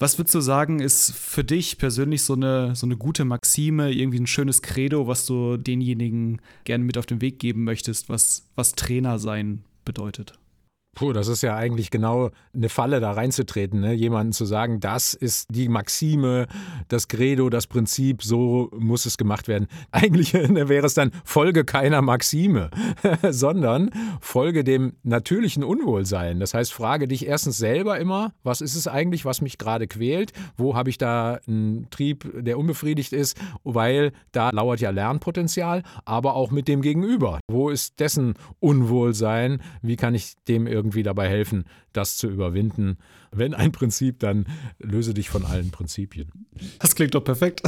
[0.00, 4.18] Was würdest du sagen, ist für dich persönlich so eine, so eine gute Maxime, irgendwie
[4.18, 8.72] ein schönes Credo, was du denjenigen gerne mit auf den Weg geben möchtest, was, was
[8.72, 10.39] Trainer sein bedeutet?
[10.96, 13.92] Puh, das ist ja eigentlich genau eine Falle, da reinzutreten, ne?
[13.92, 16.48] jemanden zu sagen, das ist die Maxime,
[16.88, 19.68] das Credo, das Prinzip, so muss es gemacht werden.
[19.92, 22.70] Eigentlich ne, wäre es dann Folge keiner Maxime,
[23.30, 26.40] sondern Folge dem natürlichen Unwohlsein.
[26.40, 30.32] Das heißt, frage dich erstens selber immer, was ist es eigentlich, was mich gerade quält?
[30.56, 33.38] Wo habe ich da einen Trieb, der unbefriedigt ist?
[33.62, 37.38] Weil da lauert ja Lernpotenzial, aber auch mit dem Gegenüber.
[37.48, 39.62] Wo ist dessen Unwohlsein?
[39.82, 42.96] Wie kann ich dem irgendwie dabei helfen, das zu überwinden?
[43.32, 44.46] Wenn ein Prinzip, dann
[44.78, 46.28] löse dich von allen Prinzipien.
[46.78, 47.62] Das klingt doch perfekt.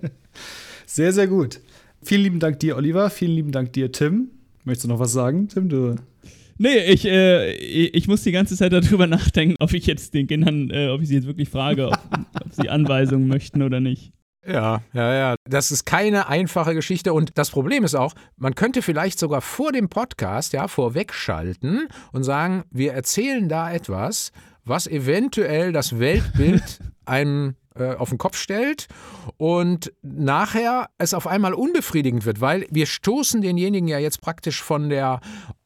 [0.86, 1.60] sehr, sehr gut.
[2.02, 3.10] Vielen lieben Dank dir, Oliver.
[3.10, 4.30] Vielen lieben Dank dir, Tim.
[4.64, 5.68] Möchtest du noch was sagen, Tim?
[5.68, 5.96] Du
[6.62, 10.26] Nee, ich, äh, ich ich muss die ganze Zeit darüber nachdenken, ob ich jetzt den
[10.26, 11.98] Kindern, äh, ob ich sie jetzt wirklich frage, ob,
[12.34, 14.12] ob sie Anweisungen möchten oder nicht.
[14.50, 15.34] Ja, ja, ja.
[15.44, 17.12] Das ist keine einfache Geschichte.
[17.12, 22.24] Und das Problem ist auch, man könnte vielleicht sogar vor dem Podcast, ja, vorwegschalten und
[22.24, 24.32] sagen, wir erzählen da etwas,
[24.64, 26.80] was eventuell das Weltbild
[27.10, 28.88] einem äh, auf den Kopf stellt
[29.36, 34.88] und nachher es auf einmal unbefriedigend wird, weil wir stoßen denjenigen ja jetzt praktisch von
[34.88, 35.20] der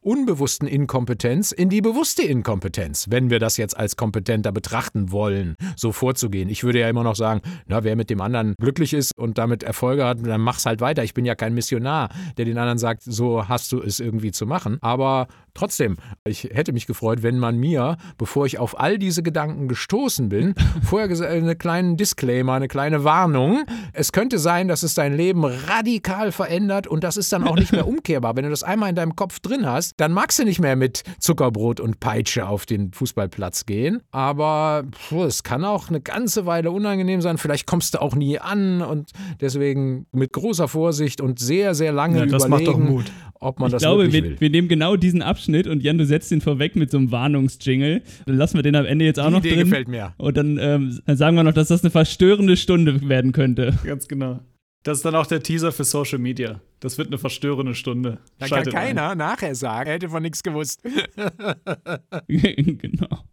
[0.05, 5.93] unbewussten Inkompetenz in die bewusste Inkompetenz, wenn wir das jetzt als kompetenter betrachten wollen, so
[5.93, 6.51] vorzugehen.
[6.51, 9.63] Ich würde ja immer noch sagen, na, wer mit dem anderen glücklich ist und damit
[9.63, 11.03] Erfolge hat, dann mach's halt weiter.
[11.03, 14.47] Ich bin ja kein Missionar, der den anderen sagt, so hast du es irgendwie zu
[14.47, 14.77] machen.
[14.83, 19.69] Aber trotzdem, ich hätte mich gefreut, wenn man mir, bevor ich auf all diese Gedanken
[19.69, 23.65] gestoßen bin, vorher gesagt, einen kleinen Disclaimer, eine kleine Warnung.
[23.93, 27.73] Es könnte sein, dass es dein Leben radikal verändert und das ist dann auch nicht
[27.73, 28.37] mehr umkehrbar.
[28.37, 31.03] Wenn du das einmal in deinem Kopf drin hast, dann magst du nicht mehr mit
[31.19, 34.03] Zuckerbrot und Peitsche auf den Fußballplatz gehen.
[34.11, 34.85] Aber
[35.27, 37.39] es kann auch eine ganze Weile unangenehm sein.
[37.39, 39.11] Vielleicht kommst du auch nie an und
[39.41, 43.13] deswegen mit großer Vorsicht und sehr, sehr lange Ja, das macht überlegen, doch Mut.
[43.45, 44.41] Ob man Ich das glaube, wirklich wir, will.
[44.41, 48.03] wir nehmen genau diesen Abschnitt und Jan, du setzt ihn vorweg mit so einem Warnungsjingle.
[48.27, 49.65] Dann lassen wir den am Ende jetzt auch Die noch Idee drin.
[49.65, 50.15] gefällt mir.
[50.17, 53.79] Und dann, ähm, dann sagen wir noch, dass das eine verstörende Stunde werden könnte.
[53.85, 54.41] Ganz genau.
[54.83, 56.61] Das ist dann auch der Teaser für Social Media.
[56.81, 58.19] Das wird eine verstörende Stunde.
[58.39, 58.81] Da kann Schaltet ein.
[58.97, 60.83] keiner nachher sagen, er hätte von nichts gewusst.
[62.29, 63.25] genau.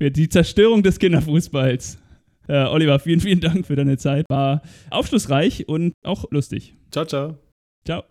[0.00, 1.98] Die Zerstörung des Kinderfußballs.
[2.46, 4.26] Äh, Oliver, vielen, vielen Dank für deine Zeit.
[4.28, 6.74] War aufschlussreich und auch lustig.
[6.90, 7.38] Ciao, ciao.
[7.86, 8.02] Ciao.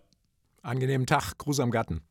[0.61, 2.01] Angenehmen Tag, Gruß am Gatten.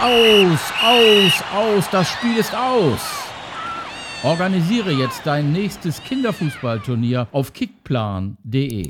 [0.00, 3.00] Aus, aus, aus, das Spiel ist aus.
[4.22, 8.86] Organisiere jetzt dein nächstes Kinderfußballturnier auf kickplan.de.